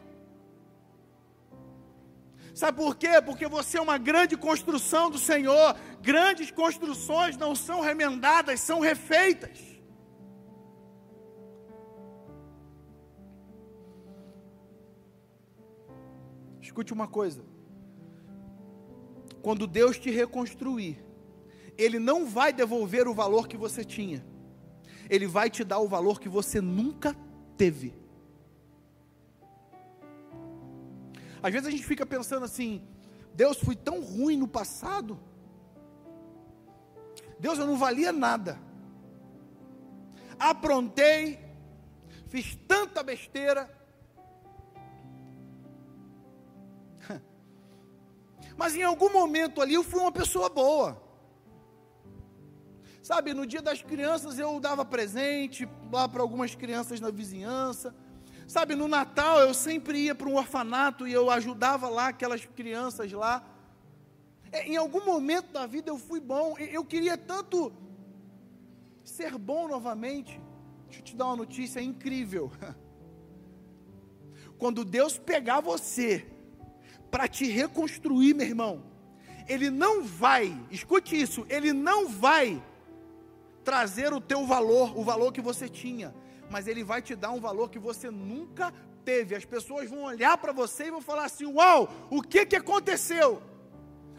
Sabe 2.55 2.77
por 2.77 2.95
quê? 2.95 3.21
Porque 3.25 3.45
você 3.45 3.77
é 3.77 3.81
uma 3.81 3.97
grande 3.97 4.37
construção 4.37 5.09
do 5.09 5.19
Senhor. 5.19 5.75
Grandes 6.01 6.49
construções 6.49 7.35
não 7.35 7.53
são 7.55 7.81
remendadas, 7.81 8.61
são 8.61 8.79
refeitas. 8.79 9.59
Escute 16.61 16.93
uma 16.93 17.07
coisa. 17.07 17.43
Quando 19.41 19.67
Deus 19.67 19.99
te 19.99 20.09
reconstruir, 20.09 21.03
Ele 21.77 21.99
não 21.99 22.25
vai 22.25 22.53
devolver 22.53 23.09
o 23.09 23.13
valor 23.13 23.45
que 23.45 23.57
você 23.57 23.83
tinha, 23.83 24.25
Ele 25.11 25.27
vai 25.27 25.49
te 25.49 25.65
dar 25.65 25.79
o 25.79 25.89
valor 25.89 26.21
que 26.21 26.29
você 26.29 26.61
nunca 26.61 27.13
teve. 27.57 27.93
Às 31.43 31.51
vezes 31.51 31.67
a 31.67 31.71
gente 31.71 31.83
fica 31.83 32.05
pensando 32.05 32.45
assim: 32.45 32.81
Deus, 33.33 33.59
fui 33.59 33.75
tão 33.75 34.01
ruim 34.01 34.37
no 34.37 34.47
passado. 34.47 35.19
Deus, 37.37 37.59
eu 37.59 37.67
não 37.67 37.77
valia 37.77 38.13
nada. 38.13 38.57
Aprontei, 40.39 41.39
fiz 42.29 42.55
tanta 42.65 43.03
besteira. 43.03 43.69
Mas 48.55 48.75
em 48.75 48.83
algum 48.83 49.11
momento 49.11 49.61
ali 49.61 49.73
eu 49.73 49.83
fui 49.83 49.99
uma 49.99 50.11
pessoa 50.13 50.47
boa. 50.47 51.10
Sabe, 53.13 53.33
no 53.33 53.45
dia 53.45 53.61
das 53.61 53.81
crianças 53.81 54.39
eu 54.39 54.57
dava 54.57 54.85
presente 54.85 55.67
lá 55.91 56.07
para 56.07 56.21
algumas 56.21 56.55
crianças 56.55 57.01
na 57.01 57.11
vizinhança. 57.11 57.93
Sabe, 58.47 58.73
no 58.73 58.87
Natal 58.87 59.41
eu 59.41 59.53
sempre 59.53 59.99
ia 59.99 60.15
para 60.15 60.29
um 60.29 60.37
orfanato 60.37 61.05
e 61.05 61.11
eu 61.11 61.29
ajudava 61.29 61.89
lá 61.89 62.07
aquelas 62.07 62.45
crianças 62.45 63.11
lá. 63.11 63.45
É, 64.49 64.65
em 64.65 64.77
algum 64.77 65.03
momento 65.03 65.51
da 65.51 65.65
vida 65.65 65.89
eu 65.89 65.97
fui 65.97 66.21
bom. 66.21 66.57
Eu 66.57 66.85
queria 66.85 67.17
tanto 67.17 67.73
ser 69.03 69.37
bom 69.37 69.67
novamente. 69.67 70.39
Deixa 70.85 71.01
eu 71.01 71.03
te 71.03 71.13
dar 71.13 71.25
uma 71.25 71.35
notícia 71.35 71.81
incrível. 71.81 72.49
Quando 74.57 74.85
Deus 74.85 75.17
pegar 75.17 75.59
você 75.59 76.25
para 77.11 77.27
te 77.27 77.43
reconstruir, 77.43 78.33
meu 78.33 78.47
irmão. 78.47 78.83
Ele 79.49 79.69
não 79.69 80.01
vai, 80.01 80.57
escute 80.71 81.19
isso, 81.19 81.45
ele 81.49 81.73
não 81.73 82.07
vai 82.07 82.70
trazer 83.63 84.13
o 84.13 84.21
teu 84.21 84.45
valor, 84.45 84.97
o 84.97 85.03
valor 85.03 85.31
que 85.31 85.41
você 85.41 85.67
tinha, 85.69 86.13
mas 86.49 86.67
ele 86.67 86.83
vai 86.83 87.01
te 87.01 87.15
dar 87.15 87.31
um 87.31 87.39
valor 87.39 87.69
que 87.69 87.79
você 87.79 88.09
nunca 88.09 88.73
teve. 89.05 89.35
As 89.35 89.45
pessoas 89.45 89.89
vão 89.89 90.03
olhar 90.03 90.37
para 90.37 90.51
você 90.51 90.85
e 90.87 90.91
vão 90.91 91.01
falar 91.01 91.25
assim: 91.25 91.45
"Uau, 91.45 91.89
o 92.09 92.21
que 92.21 92.45
que 92.45 92.55
aconteceu?" 92.55 93.41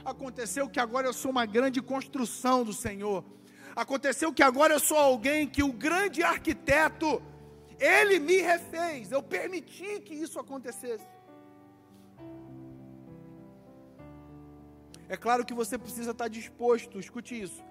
Aconteceu 0.04 0.68
que 0.68 0.80
agora 0.80 1.06
eu 1.06 1.12
sou 1.12 1.30
uma 1.30 1.46
grande 1.46 1.80
construção 1.80 2.64
do 2.64 2.72
Senhor. 2.72 3.24
Aconteceu 3.74 4.32
que 4.32 4.42
agora 4.42 4.74
eu 4.74 4.80
sou 4.80 4.98
alguém 4.98 5.48
que 5.48 5.62
o 5.62 5.72
grande 5.72 6.22
arquiteto 6.22 7.22
ele 7.78 8.18
me 8.18 8.38
refez. 8.38 9.10
Eu 9.10 9.22
permiti 9.22 10.00
que 10.00 10.14
isso 10.14 10.38
acontecesse. 10.38 11.06
É 15.08 15.16
claro 15.16 15.44
que 15.44 15.54
você 15.54 15.76
precisa 15.78 16.12
estar 16.12 16.28
disposto, 16.28 16.98
escute 16.98 17.40
isso. 17.40 17.62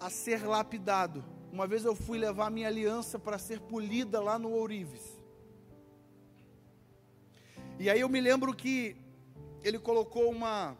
A 0.00 0.08
ser 0.08 0.44
lapidado. 0.46 1.22
Uma 1.52 1.66
vez 1.66 1.84
eu 1.84 1.94
fui 1.94 2.18
levar 2.18 2.50
minha 2.50 2.68
aliança 2.68 3.18
para 3.18 3.38
ser 3.38 3.60
polida 3.60 4.20
lá 4.20 4.38
no 4.38 4.50
Ourives. 4.50 5.20
E 7.78 7.88
aí 7.90 8.00
eu 8.00 8.08
me 8.08 8.20
lembro 8.20 8.54
que 8.54 8.96
ele 9.62 9.78
colocou 9.78 10.30
uma 10.30 10.76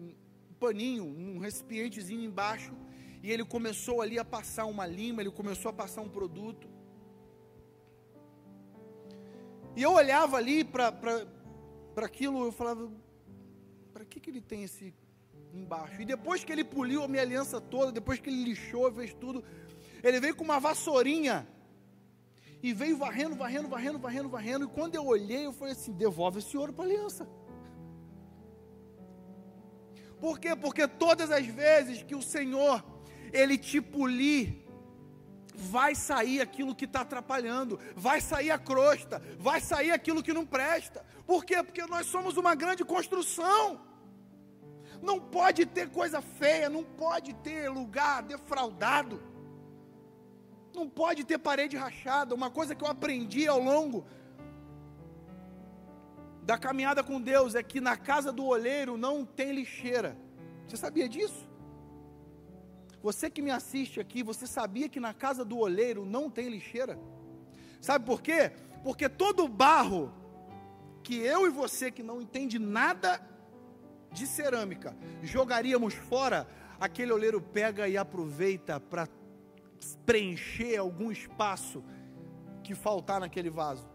um 0.00 0.14
paninho, 0.58 1.04
um 1.04 1.38
recipientezinho 1.38 2.22
embaixo, 2.24 2.72
e 3.22 3.30
ele 3.30 3.44
começou 3.44 4.00
ali 4.00 4.18
a 4.18 4.24
passar 4.24 4.66
uma 4.66 4.86
lima, 4.86 5.20
ele 5.20 5.30
começou 5.30 5.70
a 5.70 5.72
passar 5.72 6.00
um 6.00 6.08
produto. 6.08 6.68
E 9.74 9.82
eu 9.82 9.92
olhava 9.92 10.36
ali 10.36 10.64
para 10.64 10.88
aquilo, 11.96 12.44
eu 12.44 12.52
falava, 12.52 12.90
para 13.92 14.04
que, 14.04 14.20
que 14.20 14.30
ele 14.30 14.40
tem 14.40 14.62
esse 14.62 14.94
embaixo? 15.58 16.00
E 16.00 16.04
depois 16.04 16.44
que 16.44 16.52
ele 16.52 16.64
poliu 16.64 17.02
a 17.02 17.08
minha 17.08 17.22
aliança 17.22 17.60
toda, 17.60 17.92
depois 17.92 18.18
que 18.18 18.28
ele 18.30 18.44
lixou, 18.44 18.92
fez 18.92 19.12
tudo, 19.14 19.44
ele 20.02 20.20
veio 20.20 20.34
com 20.36 20.44
uma 20.44 20.60
vassourinha 20.60 21.46
e 22.62 22.72
veio 22.72 22.96
varrendo, 22.96 23.36
varrendo, 23.36 23.68
varrendo, 23.68 23.98
varrendo, 23.98 24.28
varrendo. 24.28 24.64
E 24.64 24.68
quando 24.68 24.94
eu 24.94 25.06
olhei, 25.06 25.46
eu 25.46 25.52
falei 25.52 25.72
assim: 25.72 25.92
devolve 25.92 26.38
esse 26.38 26.56
ouro 26.56 26.72
para 26.72 26.84
a 26.84 26.88
aliança. 26.88 27.28
Por 30.20 30.38
quê? 30.38 30.56
Porque 30.56 30.88
todas 30.88 31.30
as 31.30 31.46
vezes 31.46 32.02
que 32.02 32.14
o 32.14 32.22
Senhor, 32.22 32.84
Ele 33.32 33.58
te 33.58 33.80
polir, 33.80 34.64
vai 35.54 35.94
sair 35.94 36.40
aquilo 36.40 36.74
que 36.74 36.84
está 36.84 37.00
atrapalhando, 37.00 37.78
vai 37.94 38.20
sair 38.20 38.50
a 38.50 38.58
crosta, 38.58 39.22
vai 39.38 39.60
sair 39.60 39.90
aquilo 39.90 40.22
que 40.22 40.32
não 40.32 40.46
presta. 40.46 41.04
Por 41.26 41.44
quê? 41.44 41.62
Porque 41.62 41.84
nós 41.86 42.06
somos 42.06 42.36
uma 42.36 42.54
grande 42.54 42.84
construção. 42.84 43.80
Não 45.02 45.20
pode 45.20 45.66
ter 45.66 45.90
coisa 45.90 46.20
feia, 46.20 46.68
não 46.68 46.84
pode 46.84 47.34
ter 47.34 47.68
lugar 47.68 48.22
defraudado, 48.22 49.22
não 50.74 50.88
pode 50.88 51.24
ter 51.24 51.38
parede 51.38 51.76
rachada. 51.76 52.34
Uma 52.34 52.50
coisa 52.50 52.74
que 52.74 52.84
eu 52.84 52.88
aprendi 52.88 53.46
ao 53.46 53.60
longo 53.60 54.06
da 56.42 56.56
caminhada 56.56 57.02
com 57.02 57.20
Deus 57.20 57.54
é 57.54 57.62
que 57.62 57.80
na 57.80 57.96
casa 57.96 58.32
do 58.32 58.44
olheiro 58.46 58.96
não 58.96 59.24
tem 59.24 59.52
lixeira. 59.52 60.16
Você 60.66 60.76
sabia 60.76 61.08
disso? 61.08 61.48
Você 63.02 63.30
que 63.30 63.42
me 63.42 63.50
assiste 63.50 64.00
aqui, 64.00 64.22
você 64.22 64.46
sabia 64.46 64.88
que 64.88 65.00
na 65.00 65.14
casa 65.14 65.44
do 65.44 65.58
olheiro 65.58 66.04
não 66.04 66.30
tem 66.30 66.48
lixeira? 66.48 66.98
Sabe 67.80 68.04
por 68.04 68.20
quê? 68.20 68.52
Porque 68.82 69.08
todo 69.08 69.48
barro 69.48 70.12
que 71.02 71.16
eu 71.16 71.46
e 71.46 71.50
você 71.50 71.90
que 71.90 72.02
não 72.02 72.20
entende 72.20 72.58
nada 72.58 73.20
de 74.16 74.26
cerâmica 74.26 74.96
jogaríamos 75.22 75.92
fora, 75.92 76.48
aquele 76.80 77.12
oleiro 77.12 77.40
pega 77.40 77.86
e 77.86 77.96
aproveita 77.98 78.80
para 78.80 79.06
preencher 80.06 80.78
algum 80.78 81.12
espaço 81.12 81.84
que 82.64 82.74
faltar 82.74 83.20
naquele 83.20 83.50
vaso. 83.50 83.86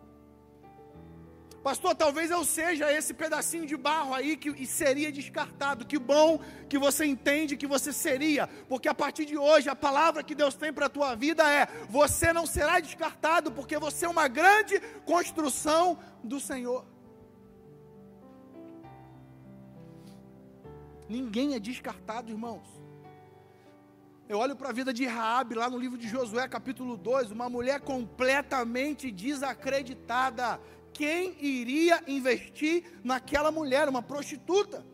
Pastor, 1.64 1.94
talvez 1.96 2.32
eu 2.32 2.44
seja 2.44 2.92
esse 2.92 3.14
pedacinho 3.14 3.68
de 3.68 3.78
barro 3.78 4.16
aí 4.16 4.36
que 4.36 4.66
seria 4.66 5.12
descartado. 5.12 5.86
Que 5.86 5.98
bom 6.00 6.40
que 6.68 6.78
você 6.78 7.06
entende 7.06 7.58
que 7.58 7.68
você 7.68 7.94
seria, 7.94 8.48
porque 8.68 8.88
a 8.88 8.96
partir 8.96 9.26
de 9.26 9.38
hoje 9.38 9.70
a 9.70 9.76
palavra 9.76 10.24
que 10.24 10.34
Deus 10.34 10.56
tem 10.56 10.74
para 10.74 10.88
a 10.88 10.96
tua 10.98 11.14
vida 11.16 11.44
é: 11.52 11.68
você 11.88 12.34
não 12.34 12.48
será 12.48 12.80
descartado, 12.80 13.52
porque 13.52 13.78
você 13.78 14.06
é 14.06 14.10
uma 14.10 14.28
grande 14.28 14.80
construção 15.06 16.00
do 16.24 16.40
Senhor. 16.40 16.84
Ninguém 21.12 21.56
é 21.56 21.60
descartado, 21.60 22.32
irmãos. 22.32 22.68
Eu 24.30 24.38
olho 24.38 24.56
para 24.56 24.70
a 24.70 24.72
vida 24.72 24.94
de 24.94 25.06
Raabe 25.06 25.56
lá 25.56 25.70
no 25.70 25.78
livro 25.78 25.98
de 25.98 26.08
Josué, 26.08 26.48
capítulo 26.48 26.96
2, 26.96 27.32
uma 27.32 27.50
mulher 27.50 27.82
completamente 27.82 29.12
desacreditada. 29.12 30.58
Quem 30.94 31.36
iria 31.44 32.02
investir 32.08 32.76
naquela 33.04 33.52
mulher, 33.52 33.90
uma 33.90 34.02
prostituta? 34.02 34.86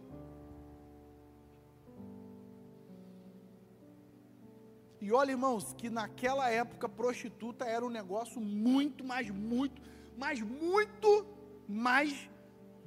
E 5.00 5.12
olha, 5.12 5.34
irmãos, 5.38 5.72
que 5.78 5.88
naquela 5.88 6.50
época 6.50 6.90
prostituta 6.90 7.64
era 7.64 7.86
um 7.86 7.92
negócio 7.92 8.42
muito, 8.42 9.04
mais 9.04 9.30
muito, 9.30 9.80
mas 10.18 10.42
muito 10.42 11.28
mais 11.70 12.28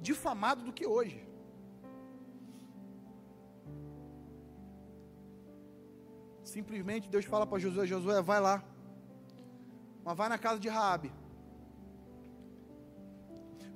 difamado 0.01 0.65
do 0.65 0.73
que 0.73 0.85
hoje. 0.85 1.30
Simplesmente 6.51 7.09
Deus 7.09 7.25
fala 7.33 7.45
para 7.47 7.59
Josué: 7.59 7.85
Josué, 7.87 8.21
vai 8.21 8.41
lá. 8.47 8.63
Mas 10.03 10.17
vai 10.17 10.27
na 10.27 10.37
casa 10.37 10.59
de 10.59 10.67
Raabe. 10.67 11.11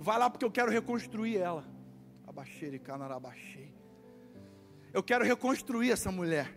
Vai 0.07 0.17
lá 0.19 0.29
porque 0.29 0.45
eu 0.45 0.51
quero 0.51 0.71
reconstruir 0.71 1.37
ela. 1.37 1.63
Abaixei 2.27 2.75
e 2.75 2.79
canarabaixei. 2.79 3.73
Eu 4.91 5.01
quero 5.01 5.23
reconstruir 5.23 5.91
essa 5.91 6.11
mulher. 6.11 6.47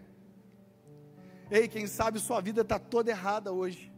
Ei, 1.50 1.68
quem 1.68 1.86
sabe 1.86 2.18
sua 2.18 2.40
vida 2.40 2.62
está 2.62 2.78
toda 2.78 3.10
errada 3.10 3.52
hoje. 3.52 3.92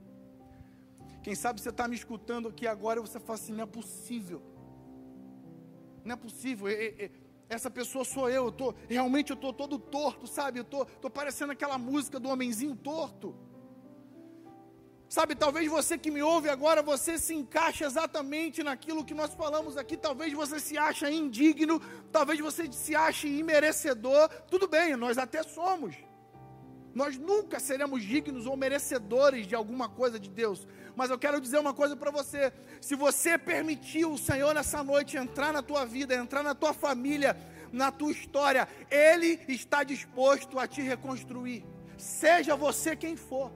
Quem 1.23 1.35
sabe 1.35 1.61
você 1.61 1.71
está 1.71 1.89
me 1.89 1.97
escutando 1.97 2.49
aqui 2.49 2.67
agora 2.67 2.99
e 2.99 3.03
você 3.03 3.19
fala 3.19 3.39
assim: 3.39 3.55
não 3.55 3.65
é 3.65 3.67
possível. 3.67 4.43
Não 6.05 6.13
é 6.13 6.17
possível 6.17 6.69
essa 7.51 7.69
pessoa 7.69 8.05
sou 8.05 8.31
eu, 8.31 8.45
eu 8.45 8.53
tô, 8.53 8.73
realmente 8.89 9.31
eu 9.31 9.35
estou 9.35 9.53
todo 9.53 9.77
torto, 9.77 10.25
sabe? 10.27 10.61
Eu 10.61 10.63
estou 10.63 10.85
tô, 10.87 10.93
tô 10.93 11.11
parecendo 11.11 11.51
aquela 11.51 11.77
música 11.77 12.21
do 12.21 12.29
homenzinho 12.29 12.77
torto. 12.77 13.35
Sabe, 15.09 15.35
talvez 15.35 15.69
você 15.69 15.99
que 15.99 16.13
me 16.13 16.23
ouve 16.23 16.49
agora, 16.49 16.81
você 16.81 17.19
se 17.19 17.35
encaixa 17.35 17.85
exatamente 17.85 18.63
naquilo 18.63 19.05
que 19.05 19.13
nós 19.13 19.35
falamos 19.35 19.77
aqui. 19.77 19.97
Talvez 19.97 20.33
você 20.33 20.61
se 20.61 20.79
ache 20.79 21.11
indigno, 21.11 21.81
talvez 22.13 22.39
você 22.39 22.73
se 22.73 22.95
ache 22.95 23.27
imerecedor. 23.27 24.29
Tudo 24.49 24.69
bem, 24.69 24.95
nós 24.95 25.19
até 25.19 25.43
somos. 25.43 25.97
Nós 26.95 27.17
nunca 27.17 27.61
seremos 27.61 28.03
dignos 28.03 28.47
ou 28.47 28.57
merecedores 28.57 29.47
de 29.47 29.55
alguma 29.55 29.89
coisa 29.89 30.19
de 30.19 30.29
Deus. 30.29 30.67
Mas 30.97 31.11
eu 31.11 31.19
quero 31.19 31.41
dizer 31.41 31.59
uma 31.59 31.73
coisa 31.73 31.97
para 31.97 32.11
você: 32.11 32.53
se 32.81 32.95
você 32.95 33.39
permitiu 33.39 34.13
o 34.13 34.19
Senhor 34.19 34.55
nessa 34.55 34.83
noite 34.83 35.17
entrar 35.17 35.53
na 35.53 35.63
tua 35.63 35.85
vida, 35.85 36.15
entrar 36.15 36.43
na 36.43 36.55
tua 36.55 36.73
família, 36.73 37.37
na 37.73 37.93
tua 37.93 38.11
história, 38.11 38.69
Ele 38.91 39.41
está 39.49 39.85
disposto 39.85 40.59
a 40.59 40.67
te 40.67 40.83
reconstruir. 40.83 41.65
Seja 41.97 42.57
você 42.57 42.97
quem 42.97 43.17
for. 43.17 43.53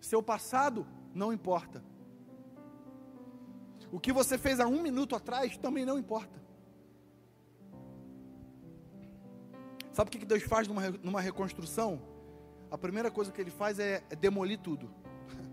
Seu 0.00 0.22
passado 0.22 0.86
não 1.14 1.32
importa. 1.32 1.82
O 3.92 4.00
que 4.00 4.12
você 4.12 4.36
fez 4.36 4.58
há 4.58 4.66
um 4.66 4.82
minuto 4.82 5.14
atrás 5.14 5.56
também 5.56 5.84
não 5.84 5.98
importa. 5.98 6.43
Sabe 9.94 10.08
o 10.08 10.10
que 10.10 10.26
Deus 10.26 10.42
faz 10.42 10.68
numa, 10.68 10.90
numa 10.90 11.20
reconstrução? 11.20 12.14
a 12.74 12.78
primeira 12.78 13.08
coisa 13.08 13.30
que 13.30 13.40
ele 13.40 13.52
faz 13.52 13.78
é, 13.78 14.02
é 14.10 14.16
demolir 14.16 14.58
tudo. 14.58 14.90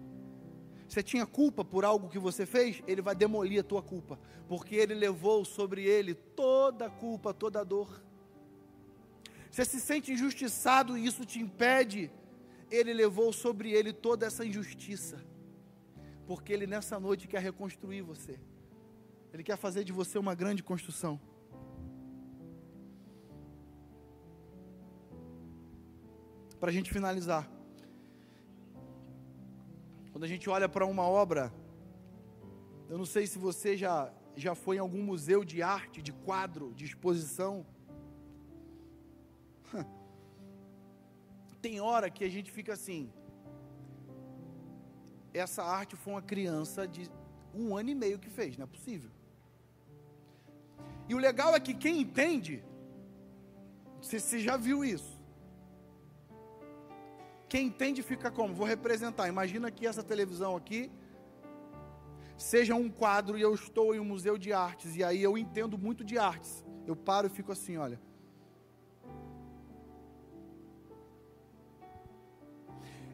Você 0.89 1.03
tinha 1.03 1.23
culpa 1.23 1.63
por 1.63 1.85
algo 1.85 2.09
que 2.09 2.17
você 2.17 2.47
fez, 2.47 2.81
ele 2.87 2.99
vai 2.99 3.13
demolir 3.13 3.59
a 3.59 3.63
tua 3.63 3.83
culpa, 3.83 4.19
porque 4.47 4.75
ele 4.75 4.95
levou 4.95 5.45
sobre 5.45 5.85
ele 5.85 6.15
toda 6.15 6.87
a 6.87 6.89
culpa, 6.89 7.31
toda 7.31 7.61
a 7.61 7.63
dor. 7.63 8.03
Você 9.51 9.63
se 9.65 9.79
sente 9.79 10.11
injustiçado 10.11 10.97
e 10.97 11.05
isso 11.05 11.23
te 11.23 11.39
impede, 11.39 12.11
ele 12.71 12.91
levou 12.91 13.31
sobre 13.31 13.71
ele 13.71 13.93
toda 13.93 14.25
essa 14.25 14.43
injustiça, 14.43 15.23
porque 16.25 16.51
ele 16.51 16.65
nessa 16.65 16.99
noite 16.99 17.27
quer 17.27 17.41
reconstruir 17.41 18.01
você, 18.01 18.39
ele 19.31 19.43
quer 19.43 19.57
fazer 19.57 19.83
de 19.83 19.93
você 19.93 20.17
uma 20.17 20.33
grande 20.33 20.63
construção. 20.63 21.21
Para 26.61 26.69
a 26.69 26.73
gente 26.73 26.93
finalizar. 26.93 27.49
Quando 30.11 30.25
a 30.25 30.27
gente 30.27 30.47
olha 30.47 30.69
para 30.69 30.85
uma 30.85 31.01
obra, 31.01 31.51
eu 32.87 32.99
não 32.99 33.05
sei 33.13 33.25
se 33.25 33.39
você 33.39 33.75
já, 33.75 34.13
já 34.35 34.53
foi 34.53 34.75
em 34.75 34.79
algum 34.79 35.01
museu 35.01 35.43
de 35.43 35.63
arte, 35.63 36.03
de 36.03 36.13
quadro, 36.13 36.71
de 36.75 36.85
exposição. 36.85 37.65
Tem 41.63 41.81
hora 41.81 42.11
que 42.11 42.23
a 42.23 42.29
gente 42.29 42.51
fica 42.51 42.73
assim. 42.73 43.11
Essa 45.33 45.63
arte 45.63 45.95
foi 45.95 46.13
uma 46.13 46.21
criança 46.21 46.87
de 46.87 47.09
um 47.55 47.75
ano 47.75 47.89
e 47.89 47.95
meio 47.95 48.19
que 48.19 48.29
fez, 48.29 48.55
não 48.55 48.65
é 48.65 48.67
possível. 48.67 49.09
E 51.09 51.15
o 51.15 51.17
legal 51.17 51.55
é 51.55 51.59
que 51.59 51.73
quem 51.73 52.01
entende, 52.01 52.63
você, 53.99 54.19
você 54.19 54.37
já 54.37 54.57
viu 54.57 54.85
isso. 54.85 55.10
Quem 57.51 57.67
entende 57.67 58.01
fica 58.01 58.31
como? 58.31 58.53
Vou 58.53 58.65
representar. 58.65 59.27
Imagina 59.27 59.69
que 59.69 59.85
essa 59.85 60.01
televisão 60.01 60.55
aqui 60.55 60.89
seja 62.37 62.75
um 62.75 62.89
quadro 62.89 63.37
e 63.37 63.41
eu 63.41 63.53
estou 63.53 63.93
em 63.93 63.99
um 63.99 64.05
museu 64.05 64.37
de 64.37 64.53
artes 64.53 64.95
e 64.95 65.03
aí 65.03 65.21
eu 65.21 65.37
entendo 65.37 65.77
muito 65.77 66.01
de 66.01 66.17
artes. 66.17 66.65
Eu 66.87 66.95
paro 66.95 67.27
e 67.27 67.29
fico 67.29 67.51
assim, 67.51 67.75
olha. 67.75 67.99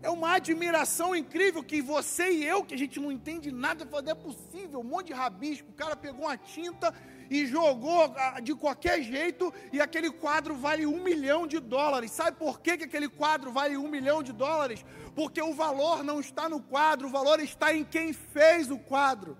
É 0.01 0.09
uma 0.09 0.35
admiração 0.35 1.15
incrível 1.15 1.63
que 1.63 1.81
você 1.81 2.29
e 2.31 2.45
eu, 2.45 2.63
que 2.63 2.75
a 2.75 2.77
gente 2.77 2.99
não 2.99 3.11
entende 3.11 3.51
nada, 3.51 3.83
não 3.85 4.11
é 4.11 4.15
possível, 4.15 4.79
um 4.79 4.83
monte 4.83 5.07
de 5.07 5.13
rabisco, 5.13 5.69
o 5.69 5.73
cara 5.73 5.95
pegou 5.95 6.25
uma 6.25 6.37
tinta 6.37 6.93
e 7.29 7.45
jogou 7.45 8.13
ah, 8.15 8.39
de 8.39 8.53
qualquer 8.55 9.01
jeito 9.01 9.53
e 9.73 9.81
aquele 9.81 10.11
quadro 10.11 10.55
vale 10.55 10.85
um 10.85 11.03
milhão 11.03 11.47
de 11.47 11.59
dólares. 11.59 12.11
Sabe 12.11 12.37
por 12.37 12.59
que, 12.59 12.77
que 12.77 12.83
aquele 12.85 13.09
quadro 13.09 13.51
vale 13.51 13.75
um 13.75 13.87
milhão 13.87 14.21
de 14.21 14.31
dólares? 14.31 14.85
Porque 15.15 15.41
o 15.41 15.53
valor 15.53 16.03
não 16.03 16.19
está 16.19 16.47
no 16.47 16.61
quadro, 16.61 17.07
o 17.07 17.11
valor 17.11 17.39
está 17.39 17.73
em 17.73 17.83
quem 17.83 18.13
fez 18.13 18.69
o 18.69 18.77
quadro. 18.77 19.37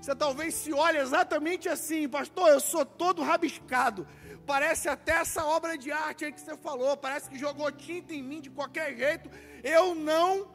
Você 0.00 0.14
talvez 0.16 0.54
se 0.54 0.72
olhe 0.72 0.98
exatamente 0.98 1.68
assim, 1.68 2.08
pastor, 2.08 2.48
eu 2.48 2.60
sou 2.60 2.84
todo 2.84 3.22
rabiscado. 3.22 4.06
Parece 4.46 4.88
até 4.88 5.12
essa 5.12 5.44
obra 5.46 5.78
de 5.78 5.90
arte 5.92 6.24
aí 6.24 6.32
que 6.32 6.40
você 6.40 6.56
falou, 6.56 6.96
parece 6.96 7.28
que 7.30 7.38
jogou 7.38 7.70
tinta 7.70 8.12
em 8.12 8.22
mim 8.22 8.40
de 8.40 8.50
qualquer 8.50 8.96
jeito. 8.96 9.30
Eu 9.62 9.94
não 9.94 10.48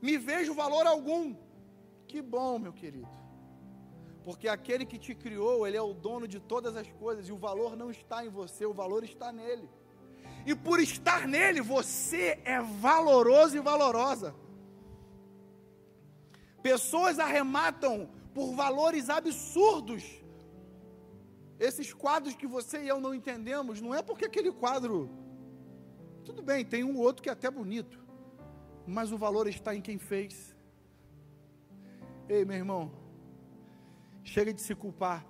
me 0.00 0.16
vejo 0.16 0.54
valor 0.54 0.86
algum. 0.86 1.34
Que 2.08 2.22
bom, 2.22 2.58
meu 2.58 2.72
querido. 2.72 3.08
Porque 4.24 4.48
aquele 4.48 4.84
que 4.84 4.98
te 4.98 5.14
criou, 5.14 5.66
ele 5.66 5.76
é 5.76 5.82
o 5.82 5.94
dono 5.94 6.26
de 6.26 6.40
todas 6.40 6.76
as 6.76 6.90
coisas 6.92 7.28
e 7.28 7.32
o 7.32 7.36
valor 7.36 7.76
não 7.76 7.90
está 7.90 8.24
em 8.24 8.28
você, 8.28 8.64
o 8.66 8.72
valor 8.72 9.04
está 9.04 9.30
nele. 9.30 9.68
E 10.44 10.54
por 10.54 10.80
estar 10.80 11.28
nele, 11.28 11.60
você 11.60 12.40
é 12.44 12.60
valoroso 12.60 13.56
e 13.56 13.60
valorosa. 13.60 14.34
Pessoas 16.62 17.18
arrematam 17.18 18.08
por 18.34 18.52
valores 18.54 19.08
absurdos 19.08 20.25
esses 21.58 21.92
quadros 21.92 22.34
que 22.34 22.46
você 22.46 22.82
e 22.82 22.88
eu 22.88 23.00
não 23.00 23.14
entendemos, 23.14 23.80
não 23.80 23.94
é 23.94 24.02
porque 24.02 24.24
aquele 24.24 24.52
quadro. 24.52 25.10
Tudo 26.24 26.42
bem, 26.42 26.64
tem 26.64 26.84
um 26.84 26.98
outro 26.98 27.22
que 27.22 27.28
é 27.28 27.32
até 27.32 27.50
bonito, 27.50 27.98
mas 28.86 29.12
o 29.12 29.18
valor 29.18 29.46
está 29.46 29.74
em 29.74 29.80
quem 29.80 29.98
fez. 29.98 30.54
Ei, 32.28 32.44
meu 32.44 32.56
irmão, 32.56 32.92
chega 34.24 34.52
de 34.52 34.60
se 34.60 34.74
culpar. 34.74 35.24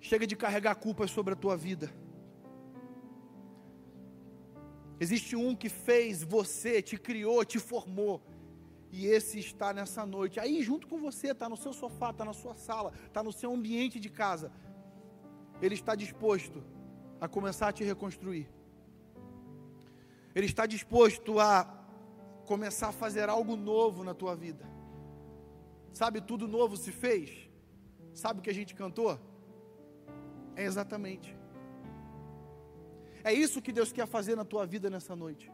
Chega 0.00 0.26
de 0.26 0.34
carregar 0.34 0.74
culpas 0.74 1.10
sobre 1.10 1.34
a 1.34 1.36
tua 1.36 1.56
vida. 1.56 1.92
Existe 4.98 5.36
um 5.36 5.54
que 5.54 5.68
fez 5.68 6.22
você, 6.22 6.82
te 6.82 6.96
criou, 6.96 7.44
te 7.44 7.58
formou 7.58 8.20
e 8.92 9.06
esse 9.06 9.38
está 9.38 9.72
nessa 9.72 10.04
noite, 10.04 10.38
aí 10.38 10.62
junto 10.62 10.86
com 10.86 10.98
você, 10.98 11.28
está 11.30 11.48
no 11.48 11.56
seu 11.56 11.72
sofá, 11.72 12.10
está 12.10 12.26
na 12.26 12.34
sua 12.34 12.54
sala, 12.54 12.92
está 13.06 13.22
no 13.22 13.32
seu 13.32 13.50
ambiente 13.50 13.98
de 13.98 14.10
casa. 14.10 14.52
Ele 15.62 15.74
está 15.74 15.94
disposto 15.94 16.62
a 17.18 17.26
começar 17.26 17.68
a 17.68 17.72
te 17.72 17.82
reconstruir. 17.82 18.46
Ele 20.34 20.44
está 20.44 20.66
disposto 20.66 21.40
a 21.40 21.64
começar 22.44 22.88
a 22.88 22.92
fazer 22.92 23.30
algo 23.30 23.56
novo 23.56 24.04
na 24.04 24.12
tua 24.12 24.36
vida. 24.36 24.64
Sabe, 25.92 26.20
tudo 26.20 26.46
novo 26.46 26.76
se 26.76 26.92
fez? 26.92 27.50
Sabe 28.12 28.40
o 28.40 28.42
que 28.42 28.50
a 28.50 28.54
gente 28.54 28.74
cantou? 28.74 29.18
É 30.54 30.64
exatamente. 30.64 31.34
É 33.24 33.32
isso 33.32 33.62
que 33.62 33.72
Deus 33.72 33.90
quer 33.90 34.06
fazer 34.06 34.36
na 34.36 34.44
tua 34.44 34.66
vida 34.66 34.90
nessa 34.90 35.16
noite. 35.16 35.50